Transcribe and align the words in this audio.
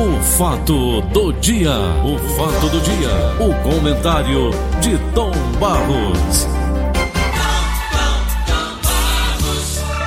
O 0.00 0.18
fato 0.22 1.02
do 1.12 1.30
dia, 1.30 1.74
o 2.02 2.18
fato 2.34 2.70
do 2.70 2.80
dia, 2.80 3.10
o 3.38 3.52
comentário 3.62 4.50
de 4.80 4.96
Tom 5.12 5.30
Barros. 5.60 6.46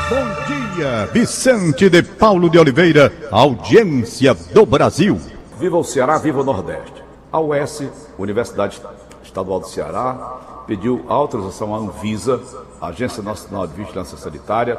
Bom 0.10 0.76
dia, 0.76 1.06
Vicente 1.14 1.92
de 1.92 2.02
Paulo 2.02 2.50
de 2.50 2.58
Oliveira, 2.58 3.14
audiência 3.30 4.34
do 4.34 4.66
Brasil. 4.66 5.22
Viva 5.60 5.78
o 5.78 5.84
Ceará, 5.84 6.18
viva 6.18 6.42
o 6.42 6.44
Nordeste. 6.44 7.04
A 7.32 7.40
UES, 7.40 7.84
Universidade 8.18 8.82
Estadual 9.24 9.60
do 9.60 9.68
Ceará, 9.68 10.64
pediu 10.66 11.06
autorização 11.08 11.76
à 11.76 11.78
Anvisa, 11.78 12.42
Agência 12.82 13.22
Nacional 13.22 13.68
de 13.68 13.76
Vigilância 13.76 14.18
Sanitária, 14.18 14.76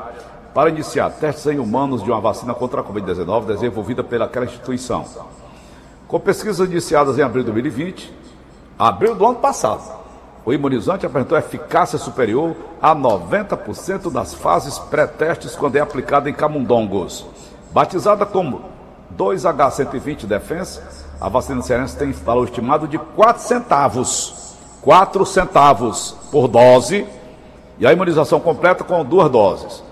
para 0.54 0.70
iniciar 0.70 1.10
testes 1.10 1.46
em 1.46 1.58
humanos 1.58 2.02
de 2.02 2.10
uma 2.10 2.20
vacina 2.20 2.54
contra 2.54 2.80
a 2.80 2.84
Covid-19 2.84 3.46
desenvolvida 3.46 4.04
pelaquela 4.04 4.46
instituição. 4.46 5.04
Com 6.06 6.20
pesquisas 6.20 6.70
iniciadas 6.70 7.18
em 7.18 7.22
abril 7.22 7.42
de 7.42 7.50
2020, 7.50 8.14
abril 8.78 9.16
do 9.16 9.26
ano 9.26 9.40
passado, 9.40 9.82
o 10.44 10.52
imunizante 10.52 11.04
apresentou 11.04 11.36
eficácia 11.36 11.98
superior 11.98 12.54
a 12.80 12.94
90% 12.94 14.12
nas 14.12 14.32
fases 14.32 14.78
pré-testes 14.78 15.56
quando 15.56 15.74
é 15.74 15.80
aplicado 15.80 16.28
em 16.28 16.32
camundongos. 16.32 17.26
Batizada 17.72 18.24
como 18.24 18.62
2H120 19.18 20.26
Defense, 20.26 20.80
a 21.20 21.28
vacina 21.28 21.62
cearense 21.62 21.96
tem 21.96 22.12
valor 22.12 22.44
estimado 22.44 22.86
de 22.86 22.98
4 22.98 23.42
centavos. 23.42 24.54
4 24.82 25.24
centavos 25.26 26.14
por 26.30 26.46
dose 26.46 27.06
e 27.78 27.86
a 27.86 27.92
imunização 27.92 28.38
completa 28.38 28.84
com 28.84 29.04
duas 29.04 29.30
doses. 29.30 29.82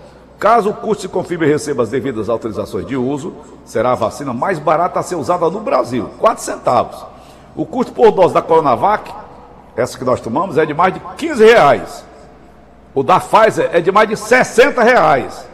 Caso 0.43 0.71
o 0.71 0.75
custo 0.75 1.03
se 1.03 1.09
confirme 1.09 1.47
e 1.47 1.49
receba 1.49 1.85
as 1.85 1.89
devidas 1.89 2.29
autorizações 2.29 2.85
de 2.85 2.97
uso, 2.97 3.33
será 3.65 3.93
a 3.93 3.95
vacina 3.95 4.33
mais 4.33 4.59
barata 4.59 4.99
a 4.99 5.03
ser 5.05 5.15
usada 5.15 5.49
no 5.49 5.61
Brasil, 5.61 6.11
4 6.19 6.43
centavos. 6.43 7.07
O 7.55 7.65
custo 7.65 7.93
por 7.93 8.11
dose 8.11 8.35
da 8.35 8.43
Coronavac, 8.43 9.09
essa 9.77 9.97
que 9.97 10.05
nós 10.05 10.21
tomamos, 10.21 10.59
é 10.59 10.67
de 10.67 10.75
mais 10.75 10.95
de 10.95 11.01
15 11.17 11.45
reais. 11.45 12.05
O 12.93 13.05
da 13.05 13.21
Pfizer 13.21 13.71
é 13.73 13.81
de 13.81 13.93
mais 13.93 14.09
de 14.09 14.17
60 14.17 14.83
reais. 14.83 15.47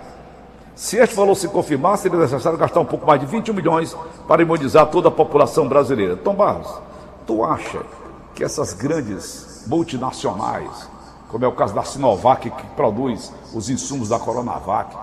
Se 0.74 0.96
este 0.96 1.14
valor 1.14 1.34
se 1.34 1.48
confirmar, 1.48 1.98
seria 1.98 2.18
necessário 2.18 2.58
gastar 2.58 2.80
um 2.80 2.86
pouco 2.86 3.06
mais 3.06 3.20
de 3.20 3.26
21 3.26 3.52
milhões 3.52 3.94
para 4.26 4.40
imunizar 4.40 4.86
toda 4.86 5.08
a 5.08 5.12
população 5.12 5.68
brasileira. 5.68 6.16
Tom 6.16 6.32
Barros, 6.32 6.80
tu 7.26 7.44
acha 7.44 7.82
que 8.34 8.42
essas 8.42 8.72
grandes 8.72 9.64
multinacionais 9.66 10.88
como 11.28 11.44
é 11.44 11.48
o 11.48 11.52
caso 11.52 11.74
da 11.74 11.82
Sinovac, 11.84 12.50
que 12.50 12.66
produz 12.68 13.32
os 13.54 13.68
insumos 13.68 14.08
da 14.08 14.18
Coronavac. 14.18 14.96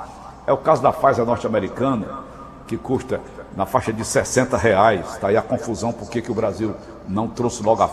É 0.48 0.52
o 0.52 0.58
caso 0.58 0.82
da 0.82 0.92
Pfizer 0.92 1.26
norte-americana, 1.26 2.24
que 2.68 2.78
custa 2.78 3.22
na 3.56 3.66
faixa 3.66 3.94
de 3.94 4.04
60 4.04 4.58
reais. 4.58 5.14
Está 5.14 5.28
aí 5.28 5.38
a 5.38 5.42
confusão 5.42 5.94
por 5.94 6.10
que 6.10 6.32
o 6.32 6.34
Brasil 6.34 6.76
não 7.08 7.28
trouxe 7.28 7.62
logo 7.62 7.84
a, 7.84 7.90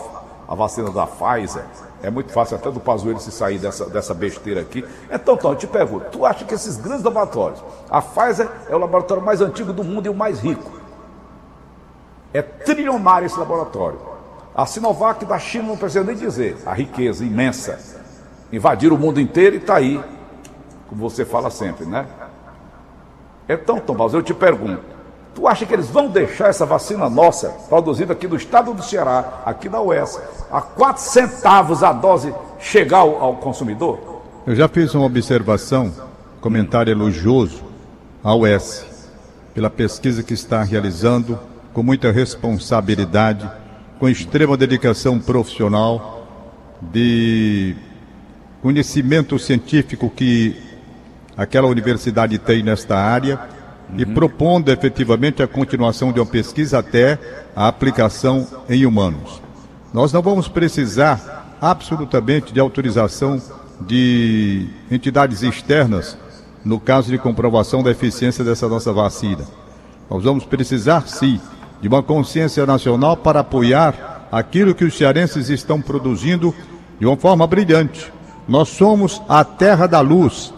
a, 0.47 0.55
vacina 0.55 0.89
da 0.89 1.05
Pfizer. 1.05 1.63
É 2.01 2.09
muito 2.09 2.33
fácil 2.33 2.57
até 2.57 2.71
do 2.71 2.79
Pazuello 2.79 3.19
se 3.19 3.31
sair 3.31 3.59
dessa, 3.59 3.85
dessa 3.85 4.13
besteira 4.13 4.61
aqui. 4.61 4.83
Então, 5.11 5.37
Tom, 5.37 5.51
eu 5.51 5.55
te 5.55 5.67
pergunto, 5.67 6.05
tu 6.11 6.25
acha 6.25 6.43
que 6.43 6.53
esses 6.53 6.75
grandes 6.75 7.03
laboratórios, 7.03 7.63
a 7.89 8.01
Pfizer 8.01 8.49
é 8.67 8.75
o 8.75 8.79
laboratório 8.79 9.23
mais 9.23 9.41
antigo 9.41 9.71
do 9.71 9.83
mundo 9.83 10.07
e 10.07 10.09
o 10.09 10.13
mais 10.13 10.39
rico. 10.39 10.71
É 12.33 12.41
trilionário 12.41 13.27
esse 13.27 13.37
laboratório. 13.37 13.99
A 14.55 14.65
Sinovac 14.65 15.23
da 15.23 15.37
China 15.37 15.69
não 15.69 15.77
precisa 15.77 16.03
nem 16.03 16.15
dizer, 16.15 16.57
a 16.65 16.73
riqueza 16.73 17.23
imensa 17.23 17.92
invadiram 18.53 18.95
o 18.95 18.99
mundo 18.99 19.19
inteiro 19.19 19.55
e 19.55 19.57
está 19.57 19.77
aí, 19.77 19.99
como 20.87 21.09
você 21.09 21.25
fala 21.25 21.49
sempre, 21.49 21.87
né? 21.87 22.05
Então, 23.49 23.79
Tomás, 23.79 24.13
eu 24.13 24.21
te 24.21 24.31
pergunto, 24.31 24.83
tu 25.33 25.47
acha 25.47 25.65
que 25.65 25.73
eles 25.73 25.89
vão 25.89 26.07
deixar 26.07 26.49
essa 26.49 26.63
vacina 26.63 27.09
nossa, 27.09 27.49
produzida 27.67 28.13
aqui 28.13 28.27
no 28.27 28.35
estado 28.35 28.71
do 28.71 28.83
Ceará, 28.83 29.41
aqui 29.43 29.67
na 29.67 29.81
UES, 29.81 30.21
a 30.51 30.61
4 30.61 31.01
centavos 31.01 31.81
a 31.81 31.91
dose 31.91 32.33
chegar 32.59 32.99
ao, 32.99 33.21
ao 33.21 33.35
consumidor? 33.37 34.21
Eu 34.45 34.55
já 34.55 34.67
fiz 34.67 34.93
uma 34.93 35.05
observação, 35.05 35.91
comentário 36.39 36.91
elogioso 36.91 37.63
à 38.23 38.35
UES, 38.35 38.85
pela 39.51 39.69
pesquisa 39.69 40.21
que 40.21 40.35
está 40.35 40.61
realizando 40.61 41.39
com 41.73 41.81
muita 41.81 42.11
responsabilidade, 42.11 43.49
com 43.99 44.07
extrema 44.07 44.55
dedicação 44.55 45.19
profissional, 45.19 46.27
de 46.81 47.75
conhecimento 48.63 49.37
científico 49.37 50.09
que 50.09 50.55
aquela 51.35 51.67
universidade 51.67 52.37
tem 52.37 52.63
nesta 52.63 52.97
área 52.97 53.37
uhum. 53.89 53.99
e 53.99 54.05
propondo 54.05 54.71
efetivamente 54.71 55.43
a 55.43 55.47
continuação 55.47 56.13
de 56.13 56.21
uma 56.21 56.25
pesquisa 56.25 56.79
até 56.79 57.19
a 57.53 57.67
aplicação 57.67 58.47
em 58.69 58.85
humanos. 58.85 59.41
Nós 59.93 60.13
não 60.13 60.21
vamos 60.21 60.47
precisar 60.47 61.57
absolutamente 61.59 62.53
de 62.53 62.59
autorização 62.61 63.41
de 63.81 64.65
entidades 64.89 65.43
externas 65.43 66.17
no 66.63 66.79
caso 66.79 67.11
de 67.11 67.17
comprovação 67.17 67.83
da 67.83 67.91
eficiência 67.91 68.45
dessa 68.45 68.69
nossa 68.69 68.93
vacina. 68.93 69.45
Nós 70.09 70.23
vamos 70.23 70.45
precisar, 70.45 71.05
sim, 71.05 71.37
de 71.81 71.89
uma 71.89 72.01
consciência 72.01 72.65
nacional 72.65 73.17
para 73.17 73.41
apoiar 73.41 74.29
aquilo 74.31 74.73
que 74.73 74.85
os 74.85 74.97
cearenses 74.97 75.49
estão 75.49 75.81
produzindo 75.81 76.55
de 76.97 77.05
uma 77.05 77.17
forma 77.17 77.45
brilhante. 77.45 78.13
Nós 78.47 78.69
somos 78.69 79.21
a 79.27 79.43
terra 79.43 79.87
da 79.87 80.01
luz. 80.01 80.53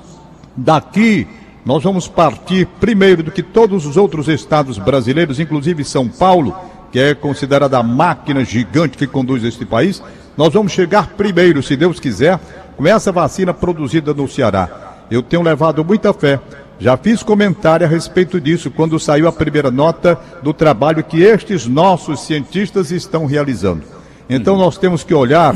Daqui 0.56 1.28
nós 1.66 1.84
vamos 1.84 2.08
partir 2.08 2.68
primeiro 2.80 3.24
do 3.24 3.32
que 3.32 3.42
todos 3.42 3.88
os 3.88 3.98
outros 3.98 4.28
estados 4.28 4.78
brasileiros, 4.78 5.40
inclusive 5.40 5.84
São 5.84 6.08
Paulo, 6.08 6.56
que 6.92 7.00
é 7.00 7.16
considerada 7.16 7.80
a 7.80 7.84
máquina 7.84 8.46
gigante 8.46 8.98
que 8.98 9.08
conduz 9.08 9.44
este 9.44 9.66
país. 9.66 10.02
Nós 10.38 10.54
vamos 10.54 10.72
chegar 10.72 11.10
primeiro, 11.18 11.64
se 11.64 11.76
Deus 11.76 12.00
quiser, 12.00 12.40
com 12.78 12.86
essa 12.86 13.12
vacina 13.12 13.54
produzida 13.54 14.14
no 14.14 14.28
Ceará. 14.28 14.70
Eu 15.10 15.24
tenho 15.24 15.42
levado 15.42 15.84
muita 15.84 16.14
fé. 16.14 16.40
Já 16.78 16.98
fiz 16.98 17.24
comentário 17.24 17.86
a 17.86 17.90
respeito 17.90 18.40
disso 18.40 18.70
quando 18.70 19.00
saiu 19.00 19.28
a 19.28 19.32
primeira 19.32 19.72
nota 19.72 20.20
do 20.44 20.54
trabalho 20.54 21.04
que 21.04 21.24
estes 21.24 21.66
nossos 21.66 22.22
cientistas 22.22 22.92
estão 22.92 23.26
realizando. 23.26 23.84
Então 24.30 24.58
nós 24.58 24.78
temos 24.78 25.04
que 25.04 25.14
olhar 25.14 25.56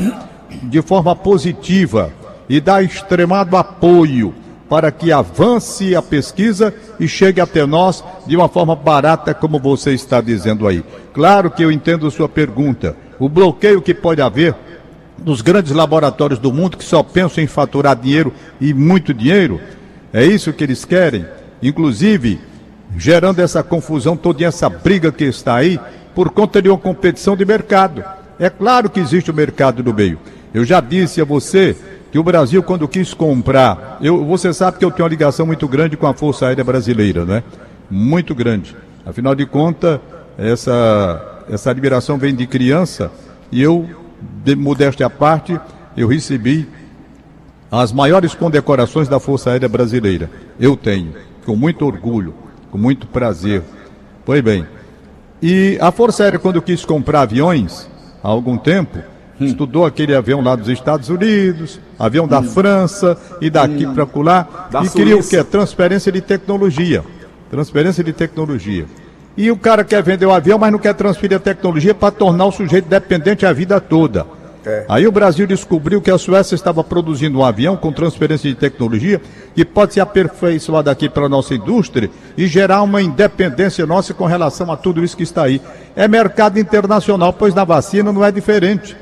de 0.62 0.82
forma 0.82 1.14
positiva 1.14 2.12
e 2.50 2.60
dar 2.60 2.82
extremado 2.82 3.56
apoio 3.56 4.34
para 4.68 4.90
que 4.90 5.12
avance 5.12 5.94
a 5.94 6.02
pesquisa 6.02 6.74
e 6.98 7.06
chegue 7.06 7.40
até 7.40 7.64
nós 7.64 8.02
de 8.26 8.36
uma 8.36 8.48
forma 8.48 8.74
barata, 8.74 9.32
como 9.32 9.60
você 9.60 9.92
está 9.94 10.20
dizendo 10.20 10.66
aí. 10.66 10.84
Claro 11.14 11.48
que 11.48 11.62
eu 11.62 11.70
entendo 11.70 12.10
sua 12.10 12.28
pergunta. 12.28 12.96
O 13.20 13.28
bloqueio 13.28 13.80
que 13.80 13.94
pode 13.94 14.20
haver 14.20 14.56
dos 15.16 15.42
grandes 15.42 15.70
laboratórios 15.70 16.40
do 16.40 16.52
mundo 16.52 16.76
que 16.76 16.84
só 16.84 17.04
pensam 17.04 17.44
em 17.44 17.46
faturar 17.46 17.94
dinheiro 17.94 18.32
e 18.60 18.74
muito 18.74 19.14
dinheiro, 19.14 19.60
é 20.12 20.24
isso 20.24 20.52
que 20.52 20.64
eles 20.64 20.84
querem, 20.84 21.24
inclusive 21.62 22.40
gerando 22.96 23.38
essa 23.40 23.62
confusão 23.62 24.16
toda 24.16 24.44
essa 24.44 24.68
briga 24.68 25.12
que 25.12 25.24
está 25.24 25.54
aí 25.54 25.78
por 26.16 26.30
conta 26.30 26.60
de 26.60 26.68
uma 26.68 26.78
competição 26.78 27.36
de 27.36 27.44
mercado. 27.44 28.02
É 28.40 28.50
claro 28.50 28.90
que 28.90 28.98
existe 28.98 29.30
o 29.30 29.34
mercado 29.34 29.84
no 29.84 29.94
meio. 29.94 30.18
Eu 30.52 30.64
já 30.64 30.80
disse 30.80 31.20
a 31.20 31.24
você 31.24 31.76
que 32.10 32.18
o 32.18 32.24
Brasil, 32.24 32.62
quando 32.62 32.88
quis 32.88 33.14
comprar, 33.14 33.98
eu, 34.00 34.24
você 34.24 34.52
sabe 34.52 34.78
que 34.78 34.84
eu 34.84 34.90
tenho 34.90 35.04
uma 35.04 35.10
ligação 35.10 35.46
muito 35.46 35.68
grande 35.68 35.96
com 35.96 36.06
a 36.06 36.14
Força 36.14 36.46
Aérea 36.46 36.64
Brasileira, 36.64 37.24
né? 37.24 37.42
Muito 37.90 38.34
grande. 38.34 38.76
Afinal 39.06 39.34
de 39.34 39.46
contas, 39.46 40.00
essa, 40.36 41.44
essa 41.48 41.74
vem 42.18 42.34
de 42.34 42.46
criança 42.46 43.10
e 43.52 43.62
eu, 43.62 43.88
de 44.44 44.56
modéstia 44.56 45.06
à 45.06 45.10
parte, 45.10 45.58
eu 45.96 46.08
recebi 46.08 46.68
as 47.70 47.92
maiores 47.92 48.34
condecorações 48.34 49.08
da 49.08 49.20
Força 49.20 49.50
Aérea 49.50 49.68
Brasileira. 49.68 50.28
Eu 50.58 50.76
tenho, 50.76 51.14
com 51.46 51.54
muito 51.54 51.86
orgulho, 51.86 52.34
com 52.70 52.78
muito 52.78 53.06
prazer. 53.06 53.62
Pois 54.24 54.42
bem. 54.42 54.66
E 55.40 55.78
a 55.80 55.92
Força 55.92 56.24
Aérea, 56.24 56.38
quando 56.38 56.60
quis 56.60 56.84
comprar 56.84 57.22
aviões, 57.22 57.88
há 58.22 58.28
algum 58.28 58.58
tempo, 58.58 58.98
Hum. 59.40 59.46
Estudou 59.46 59.86
aquele 59.86 60.14
avião 60.14 60.42
lá 60.42 60.54
dos 60.54 60.68
Estados 60.68 61.08
Unidos, 61.08 61.80
avião 61.98 62.28
da 62.28 62.40
hum. 62.40 62.44
França 62.44 63.16
e 63.40 63.48
daqui 63.48 63.86
hum. 63.86 63.94
para 63.94 64.06
lá. 64.22 64.68
e 64.68 64.76
Suíça. 64.76 64.96
queria 64.96 65.16
o 65.16 65.26
quê? 65.26 65.42
Transferência 65.42 66.12
de 66.12 66.20
tecnologia. 66.20 67.02
Transferência 67.50 68.04
de 68.04 68.12
tecnologia. 68.12 68.86
E 69.36 69.50
o 69.50 69.56
cara 69.56 69.82
quer 69.82 70.02
vender 70.02 70.26
o 70.26 70.32
avião, 70.32 70.58
mas 70.58 70.70
não 70.70 70.78
quer 70.78 70.94
transferir 70.94 71.36
a 71.38 71.40
tecnologia 71.40 71.94
para 71.94 72.10
tornar 72.10 72.44
o 72.44 72.52
sujeito 72.52 72.86
dependente 72.88 73.46
a 73.46 73.52
vida 73.52 73.80
toda. 73.80 74.26
É. 74.66 74.84
Aí 74.88 75.06
o 75.06 75.12
Brasil 75.12 75.46
descobriu 75.46 76.02
que 76.02 76.10
a 76.10 76.18
Suécia 76.18 76.54
estava 76.54 76.84
produzindo 76.84 77.38
um 77.38 77.44
avião 77.44 77.78
com 77.78 77.90
transferência 77.90 78.50
de 78.50 78.54
tecnologia 78.54 79.20
que 79.54 79.64
pode 79.64 79.94
ser 79.94 80.00
aperfeiçoado 80.00 80.90
aqui 80.90 81.08
para 81.08 81.24
a 81.24 81.28
nossa 81.28 81.54
indústria 81.54 82.10
e 82.36 82.46
gerar 82.46 82.82
uma 82.82 83.00
independência 83.00 83.86
nossa 83.86 84.12
com 84.12 84.26
relação 84.26 84.70
a 84.70 84.76
tudo 84.76 85.02
isso 85.02 85.16
que 85.16 85.22
está 85.22 85.44
aí. 85.44 85.62
É 85.96 86.06
mercado 86.06 86.58
internacional, 86.58 87.32
pois 87.32 87.54
na 87.54 87.64
vacina 87.64 88.12
não 88.12 88.22
é 88.22 88.30
diferente. 88.30 88.94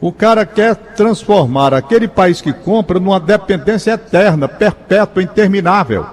O 0.00 0.12
cara 0.12 0.44
quer 0.44 0.74
transformar 0.74 1.72
aquele 1.72 2.06
país 2.06 2.40
que 2.40 2.52
compra 2.52 3.00
numa 3.00 3.18
dependência 3.18 3.92
eterna, 3.92 4.48
perpétua, 4.48 5.22
interminável. 5.22 6.06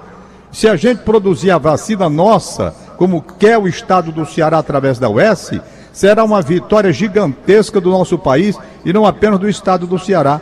Se 0.50 0.68
a 0.68 0.76
gente 0.76 1.02
produzir 1.02 1.50
a 1.50 1.58
vacina 1.58 2.08
nossa, 2.08 2.74
como 2.96 3.22
quer 3.22 3.58
o 3.58 3.66
estado 3.66 4.12
do 4.12 4.24
Ceará 4.26 4.58
através 4.58 4.98
da 4.98 5.08
UES, 5.08 5.60
será 5.92 6.24
uma 6.24 6.40
vitória 6.40 6.92
gigantesca 6.92 7.80
do 7.80 7.90
nosso 7.90 8.18
país 8.18 8.58
e 8.84 8.92
não 8.92 9.06
apenas 9.06 9.38
do 9.38 9.48
estado 9.48 9.86
do 9.86 9.98
Ceará. 9.98 10.40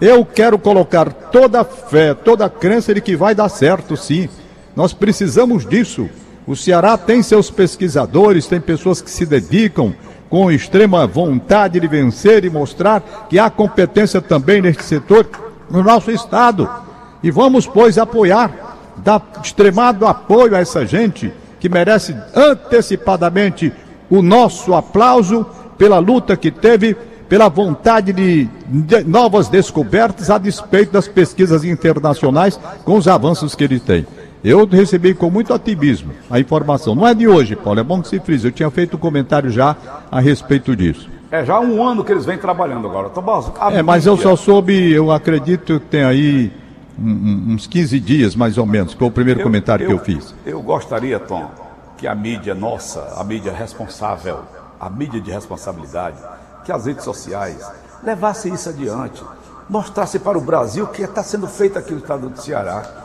Eu 0.00 0.24
quero 0.24 0.58
colocar 0.58 1.12
toda 1.12 1.60
a 1.60 1.64
fé, 1.64 2.12
toda 2.12 2.44
a 2.44 2.50
crença 2.50 2.92
de 2.92 3.00
que 3.00 3.16
vai 3.16 3.34
dar 3.34 3.48
certo, 3.48 3.96
sim. 3.96 4.28
Nós 4.74 4.92
precisamos 4.92 5.66
disso. 5.66 6.08
O 6.46 6.56
Ceará 6.56 6.98
tem 6.98 7.22
seus 7.22 7.50
pesquisadores, 7.50 8.46
tem 8.46 8.60
pessoas 8.60 9.00
que 9.00 9.10
se 9.10 9.24
dedicam 9.24 9.94
com 10.28 10.50
extrema 10.50 11.06
vontade 11.06 11.78
de 11.78 11.86
vencer 11.86 12.44
e 12.44 12.50
mostrar 12.50 13.26
que 13.28 13.38
há 13.38 13.50
competência 13.50 14.20
também 14.20 14.60
neste 14.60 14.82
setor 14.82 15.28
no 15.70 15.82
nosso 15.82 16.10
estado. 16.10 16.68
E 17.22 17.30
vamos, 17.30 17.66
pois, 17.66 17.98
apoiar, 17.98 18.78
dar 18.96 19.22
extremado 19.42 20.06
apoio 20.06 20.56
a 20.56 20.60
essa 20.60 20.84
gente 20.84 21.32
que 21.60 21.68
merece 21.68 22.16
antecipadamente 22.34 23.72
o 24.10 24.20
nosso 24.20 24.74
aplauso 24.74 25.46
pela 25.78 25.98
luta 25.98 26.36
que 26.36 26.50
teve, 26.50 26.94
pela 27.28 27.48
vontade 27.48 28.12
de, 28.12 28.48
novas 29.06 29.48
descobertas 29.48 30.28
a 30.28 30.38
despeito 30.38 30.92
das 30.92 31.06
pesquisas 31.06 31.62
internacionais 31.64 32.58
com 32.84 32.96
os 32.96 33.06
avanços 33.06 33.54
que 33.54 33.64
ele 33.64 33.78
tem. 33.78 34.06
Eu 34.44 34.66
recebi 34.66 35.14
com 35.14 35.30
muito 35.30 35.54
otimismo 35.54 36.12
a 36.28 36.40
informação. 36.40 36.94
Não 36.94 37.06
é 37.06 37.14
de 37.14 37.28
hoje, 37.28 37.54
Paulo, 37.54 37.78
é 37.78 37.82
bom 37.84 38.02
que 38.02 38.08
se 38.08 38.18
frise. 38.18 38.48
Eu 38.48 38.52
tinha 38.52 38.70
feito 38.70 38.96
um 38.96 38.98
comentário 38.98 39.50
já 39.50 39.76
a 40.10 40.20
respeito 40.20 40.74
disso. 40.74 41.08
É 41.30 41.44
já 41.44 41.54
há 41.54 41.60
um 41.60 41.82
ano 41.82 42.04
que 42.04 42.12
eles 42.12 42.24
vêm 42.24 42.36
trabalhando 42.36 42.88
agora. 42.88 43.08
Tomás, 43.08 43.50
é, 43.72 43.82
mas 43.82 44.04
eu 44.04 44.16
só 44.16 44.36
soube, 44.36 44.92
eu 44.92 45.10
acredito 45.10 45.78
que 45.80 45.86
tem 45.86 46.04
aí 46.04 46.52
uns 46.98 47.66
15 47.66 47.98
dias 48.00 48.36
mais 48.36 48.58
ou 48.58 48.66
menos, 48.66 48.92
que 48.92 48.98
foi 48.98 49.08
o 49.08 49.12
primeiro 49.12 49.40
eu, 49.40 49.44
comentário 49.44 49.84
eu, 49.84 49.88
que 49.88 49.94
eu 49.94 49.98
fiz. 49.98 50.34
Eu 50.44 50.60
gostaria, 50.60 51.18
Tom, 51.18 51.50
que 51.96 52.06
a 52.06 52.14
mídia 52.14 52.54
nossa, 52.54 53.14
a 53.16 53.24
mídia 53.24 53.52
responsável, 53.52 54.40
a 54.78 54.90
mídia 54.90 55.20
de 55.20 55.30
responsabilidade, 55.30 56.16
que 56.64 56.72
as 56.72 56.84
redes 56.84 57.04
sociais 57.04 57.64
levasse 58.02 58.48
isso 58.50 58.68
adiante, 58.68 59.22
mostrasse 59.70 60.18
para 60.18 60.36
o 60.36 60.40
Brasil 60.40 60.84
o 60.84 60.88
que 60.88 61.02
está 61.02 61.22
sendo 61.22 61.46
feito 61.46 61.78
aqui 61.78 61.92
no 61.92 61.98
estado 61.98 62.28
do 62.28 62.40
Ceará. 62.40 63.01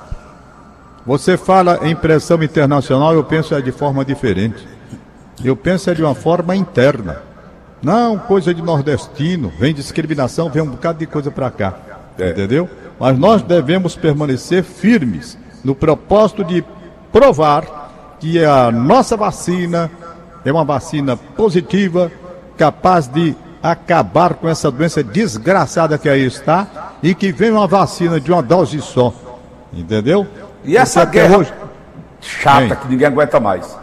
Você 1.07 1.37
fala 1.37 1.79
em 1.83 1.95
pressão 1.95 2.43
internacional, 2.43 3.13
eu 3.13 3.23
penso 3.23 3.55
é 3.55 3.61
de 3.61 3.71
forma 3.71 4.03
diferente. 4.03 4.67
Eu 5.41 5.55
penso 5.55 5.89
é 5.89 5.93
de 5.93 6.03
uma 6.03 6.13
forma 6.13 6.53
interna. 6.53 7.21
Não 7.81 8.19
coisa 8.19 8.53
de 8.53 8.61
nordestino, 8.61 9.49
vem 9.57 9.73
discriminação, 9.73 10.49
vem 10.49 10.61
um 10.61 10.71
bocado 10.71 10.99
de 10.99 11.05
coisa 11.05 11.31
para 11.31 11.49
cá. 11.49 11.75
É. 12.19 12.31
Entendeu? 12.31 12.69
Mas 12.99 13.17
nós 13.17 13.41
devemos 13.41 13.95
permanecer 13.95 14.65
firmes 14.65 15.37
no 15.63 15.73
propósito 15.73 16.43
de 16.43 16.61
provar 17.09 18.17
que 18.19 18.43
a 18.43 18.69
nossa 18.69 19.15
vacina 19.15 19.89
é 20.43 20.51
uma 20.51 20.65
vacina 20.65 21.15
positiva, 21.15 22.11
capaz 22.57 23.07
de 23.07 23.33
acabar 23.63 24.33
com 24.33 24.49
essa 24.49 24.69
doença 24.69 25.01
desgraçada 25.01 25.97
que 25.97 26.09
aí 26.09 26.25
está 26.25 26.95
e 27.01 27.15
que 27.15 27.31
vem 27.31 27.51
uma 27.51 27.67
vacina 27.67 28.19
de 28.19 28.29
uma 28.29 28.43
dose 28.43 28.81
só. 28.81 29.13
Entendeu? 29.71 30.27
E 30.67 30.77
essa 30.77 31.03
guerra 31.05 31.37
hoje... 31.37 31.53
chata 32.21 32.75
que 32.75 32.87
ninguém 32.87 33.07
aguenta 33.07 33.39
mais. 33.39 33.75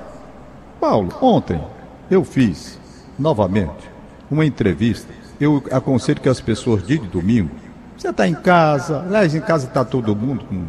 Paulo, 0.81 1.13
ontem 1.21 1.61
eu 2.09 2.25
fiz 2.25 2.79
novamente 3.19 3.91
uma 4.31 4.47
entrevista. 4.47 5.13
Eu 5.41 5.65
aconselho 5.73 6.21
que 6.21 6.29
as 6.29 6.41
pessoas 6.41 6.87
de 6.87 6.99
domingo, 6.99 7.51
você 7.97 8.11
está 8.11 8.29
em 8.29 8.35
casa, 8.35 9.01
aliás, 9.01 9.35
em 9.35 9.41
casa 9.41 9.67
está 9.67 9.85
todo 9.85 10.15
mundo, 10.15 10.45
com 10.45 10.65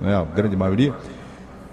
né, 0.00 0.14
a 0.14 0.22
grande 0.22 0.56
maioria 0.56 0.94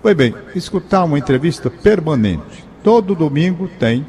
Pois 0.01 0.15
bem, 0.15 0.33
escutar 0.55 1.03
uma 1.03 1.19
entrevista 1.19 1.69
permanente. 1.69 2.65
Todo 2.83 3.13
domingo 3.13 3.67
tem 3.79 4.03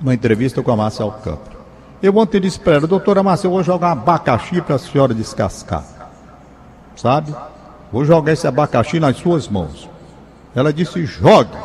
uma 0.00 0.14
entrevista 0.14 0.62
com 0.62 0.70
a 0.70 0.76
Márcia 0.76 1.04
Alcântara. 1.04 1.58
Eu 2.00 2.16
ontem 2.16 2.40
disse 2.40 2.60
para 2.60 2.74
ela, 2.74 2.86
doutora 2.86 3.20
Márcia, 3.20 3.48
eu 3.48 3.50
vou 3.50 3.62
jogar 3.64 3.88
um 3.88 3.92
abacaxi 3.92 4.62
para 4.62 4.76
a 4.76 4.78
senhora 4.78 5.12
descascar. 5.12 5.84
Sabe? 6.94 7.34
Vou 7.92 8.04
jogar 8.04 8.32
esse 8.32 8.46
abacaxi 8.46 9.00
nas 9.00 9.16
suas 9.16 9.48
mãos. 9.48 9.88
Ela 10.54 10.72
disse, 10.72 11.04
jogue 11.06 11.56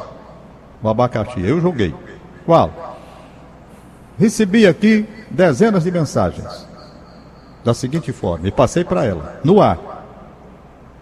o 0.82 0.90
abacaxi. 0.90 1.42
Eu 1.42 1.60
joguei. 1.62 1.94
Qual? 2.46 2.98
Recebi 4.18 4.66
aqui 4.66 5.08
dezenas 5.30 5.84
de 5.84 5.92
mensagens. 5.92 6.68
Da 7.64 7.74
seguinte 7.74 8.12
forma, 8.12 8.48
e 8.48 8.52
passei 8.52 8.84
para 8.84 9.04
ela, 9.04 9.40
no 9.44 9.60
ar. 9.60 9.80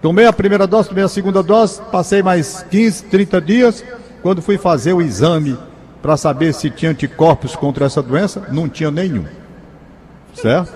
Tomei 0.01 0.25
a 0.25 0.33
primeira 0.33 0.65
dose, 0.65 0.89
tomei 0.89 1.03
a 1.03 1.09
segunda 1.09 1.43
dose, 1.43 1.81
passei 1.91 2.23
mais 2.23 2.65
15, 2.69 3.03
30 3.05 3.41
dias. 3.41 3.85
Quando 4.21 4.41
fui 4.41 4.57
fazer 4.57 4.93
o 4.93 5.01
exame 5.01 5.57
para 6.01 6.15
saber 6.15 6.53
se 6.53 6.69
tinha 6.69 6.91
anticorpos 6.91 7.55
contra 7.55 7.85
essa 7.85 8.01
doença, 8.01 8.47
não 8.49 8.69
tinha 8.69 8.89
nenhum. 8.89 9.25
Certo? 10.33 10.73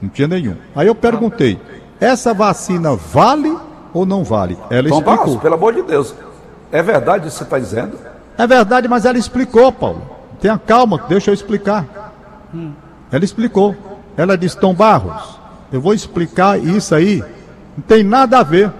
Não 0.00 0.08
tinha 0.08 0.28
nenhum. 0.28 0.56
Aí 0.76 0.86
eu 0.86 0.94
perguntei: 0.94 1.58
essa 2.00 2.32
vacina 2.32 2.94
vale 2.94 3.56
ou 3.92 4.06
não 4.06 4.24
vale? 4.24 4.56
Ela 4.70 4.88
Tom 4.88 4.98
explicou. 4.98 5.16
Barros, 5.16 5.36
pelo 5.36 5.54
amor 5.54 5.74
de 5.74 5.82
Deus. 5.82 6.14
É 6.70 6.82
verdade 6.82 7.28
isso 7.28 7.38
que 7.38 7.38
você 7.38 7.44
está 7.44 7.58
dizendo? 7.58 7.98
É 8.36 8.46
verdade, 8.46 8.86
mas 8.88 9.04
ela 9.04 9.18
explicou, 9.18 9.72
Paulo. 9.72 10.02
Tenha 10.40 10.58
calma, 10.58 11.02
deixa 11.08 11.30
eu 11.30 11.34
explicar. 11.34 12.12
Hum. 12.54 12.72
Ela 13.10 13.24
explicou. 13.24 13.74
Ela 14.16 14.36
disse: 14.36 14.58
Tom 14.58 14.74
Barros, 14.74 15.38
eu 15.72 15.80
vou 15.80 15.94
explicar 15.94 16.58
isso 16.58 16.94
aí 16.94 17.22
não 17.78 17.82
tem 17.82 18.02
nada 18.02 18.40
a 18.40 18.42
ver. 18.42 18.72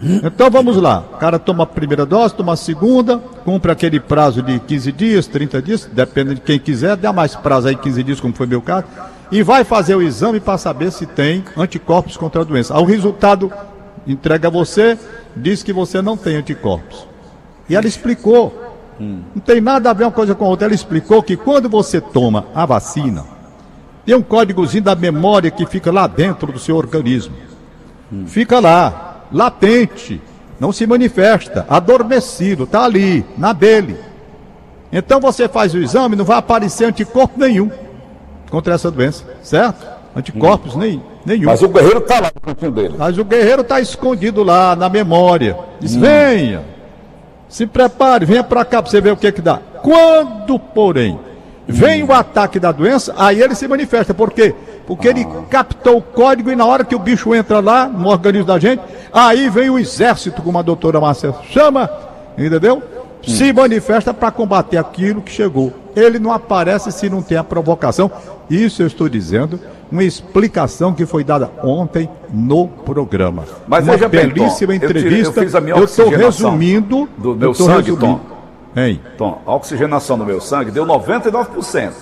Então 0.00 0.48
vamos 0.48 0.76
lá. 0.76 1.00
O 1.14 1.16
cara 1.16 1.38
toma 1.38 1.64
a 1.64 1.66
primeira 1.66 2.06
dose, 2.06 2.34
toma 2.34 2.52
a 2.52 2.56
segunda, 2.56 3.18
cumpre 3.44 3.72
aquele 3.72 3.98
prazo 3.98 4.42
de 4.42 4.60
15 4.60 4.92
dias, 4.92 5.26
30 5.26 5.62
dias, 5.62 5.90
depende 5.90 6.36
de 6.36 6.40
quem 6.40 6.58
quiser, 6.58 6.96
dá 6.96 7.12
mais 7.12 7.34
prazo 7.34 7.66
aí, 7.66 7.74
15 7.74 8.02
dias, 8.04 8.20
como 8.20 8.32
foi 8.32 8.46
meu 8.46 8.62
caso, 8.62 8.84
e 9.30 9.42
vai 9.42 9.64
fazer 9.64 9.94
o 9.94 10.02
exame 10.02 10.40
para 10.40 10.58
saber 10.58 10.92
se 10.92 11.06
tem 11.06 11.44
anticorpos 11.56 12.16
contra 12.16 12.42
a 12.42 12.44
doença. 12.44 12.78
O 12.78 12.84
resultado 12.84 13.52
entrega 14.06 14.48
a 14.48 14.50
você, 14.50 14.98
diz 15.34 15.62
que 15.62 15.72
você 15.72 16.00
não 16.00 16.16
tem 16.16 16.36
anticorpos. 16.36 17.06
E 17.68 17.74
ela 17.74 17.86
explicou. 17.86 18.64
Não 18.98 19.42
tem 19.44 19.60
nada 19.60 19.90
a 19.90 19.92
ver 19.92 20.04
uma 20.04 20.10
coisa 20.10 20.34
com 20.34 20.44
a 20.44 20.48
outra. 20.48 20.66
Ela 20.66 20.74
explicou 20.74 21.22
que 21.22 21.36
quando 21.36 21.68
você 21.68 22.00
toma 22.00 22.46
a 22.54 22.64
vacina, 22.64 23.24
tem 24.04 24.14
um 24.14 24.22
códigozinho 24.22 24.84
da 24.84 24.94
memória 24.94 25.50
que 25.50 25.66
fica 25.66 25.92
lá 25.92 26.06
dentro 26.06 26.52
do 26.52 26.58
seu 26.58 26.76
organismo 26.76 27.34
fica 28.26 28.60
lá, 28.60 29.24
latente, 29.32 30.20
não 30.58 30.72
se 30.72 30.86
manifesta, 30.86 31.66
adormecido, 31.68 32.64
está 32.64 32.84
ali, 32.84 33.24
na 33.36 33.52
dele. 33.52 33.96
Então 34.92 35.20
você 35.20 35.48
faz 35.48 35.74
o 35.74 35.78
exame, 35.78 36.16
não 36.16 36.24
vai 36.24 36.38
aparecer 36.38 36.86
anticorpo 36.86 37.38
nenhum 37.38 37.70
contra 38.50 38.74
essa 38.74 38.90
doença, 38.90 39.24
certo? 39.42 39.86
Anticorpos 40.16 40.74
hum. 40.74 40.78
nem, 40.78 41.02
nenhum. 41.24 41.46
Mas 41.46 41.60
o 41.62 41.68
guerreiro 41.68 41.98
está 41.98 42.20
lá 42.20 42.30
no 42.34 42.40
cantinho 42.40 42.72
dele. 42.72 42.94
Mas 42.96 43.18
o 43.18 43.24
guerreiro 43.24 43.62
está 43.62 43.80
escondido 43.80 44.42
lá 44.42 44.74
na 44.74 44.88
memória. 44.88 45.56
Diz: 45.78 45.94
hum. 45.94 46.00
venha, 46.00 46.62
se 47.48 47.66
prepare, 47.66 48.24
venha 48.24 48.42
para 48.42 48.64
cá 48.64 48.80
para 48.82 48.90
você 48.90 49.00
ver 49.00 49.12
o 49.12 49.16
que, 49.16 49.30
que 49.30 49.42
dá. 49.42 49.60
Quando, 49.82 50.58
porém, 50.58 51.18
vem 51.68 52.02
hum. 52.02 52.06
o 52.08 52.12
ataque 52.12 52.58
da 52.58 52.72
doença, 52.72 53.14
aí 53.18 53.42
ele 53.42 53.54
se 53.54 53.68
manifesta. 53.68 54.14
Por 54.14 54.32
quê? 54.32 54.54
Porque 54.86 55.08
ele 55.08 55.26
captou 55.50 55.98
o 55.98 56.02
código 56.02 56.50
e 56.50 56.56
na 56.56 56.64
hora 56.64 56.84
que 56.84 56.94
o 56.94 56.98
bicho 56.98 57.34
entra 57.34 57.60
lá 57.60 57.86
no 57.86 58.08
organismo 58.08 58.46
da 58.46 58.58
gente, 58.58 58.80
aí 59.12 59.50
vem 59.50 59.68
o 59.68 59.78
exército, 59.78 60.40
como 60.40 60.58
a 60.58 60.62
doutora 60.62 61.00
Márcia 61.00 61.34
chama, 61.50 61.90
entendeu? 62.38 62.82
Se 63.26 63.52
manifesta 63.52 64.14
para 64.14 64.30
combater 64.30 64.78
aquilo 64.78 65.20
que 65.20 65.32
chegou. 65.32 65.72
Ele 65.96 66.18
não 66.18 66.30
aparece 66.30 66.92
se 66.92 67.08
não 67.08 67.22
tem 67.22 67.38
a 67.38 67.42
provocação. 67.42 68.10
Isso 68.50 68.82
eu 68.82 68.86
estou 68.86 69.08
dizendo, 69.08 69.58
uma 69.90 70.04
explicação 70.04 70.92
que 70.92 71.06
foi 71.06 71.24
dada 71.24 71.50
ontem 71.64 72.08
no 72.30 72.68
programa. 72.68 73.44
Mas 73.66 73.84
uma 73.84 73.94
veja 73.94 74.08
belíssima 74.08 74.68
bem, 74.68 74.80
Tom, 74.80 74.86
entrevista. 74.86 75.40
Eu, 75.40 75.84
estou 75.84 76.08
resumindo 76.10 77.08
do 77.16 77.34
meu 77.34 77.54
sangue, 77.54 77.90
resumindo. 77.90 77.96
Tom. 77.96 78.20
Hein? 78.76 79.00
Tom, 79.16 79.40
a 79.46 79.54
oxigenação 79.54 80.18
do 80.18 80.26
meu 80.26 80.38
sangue 80.38 80.70
deu 80.70 80.84
99%. 80.84 81.92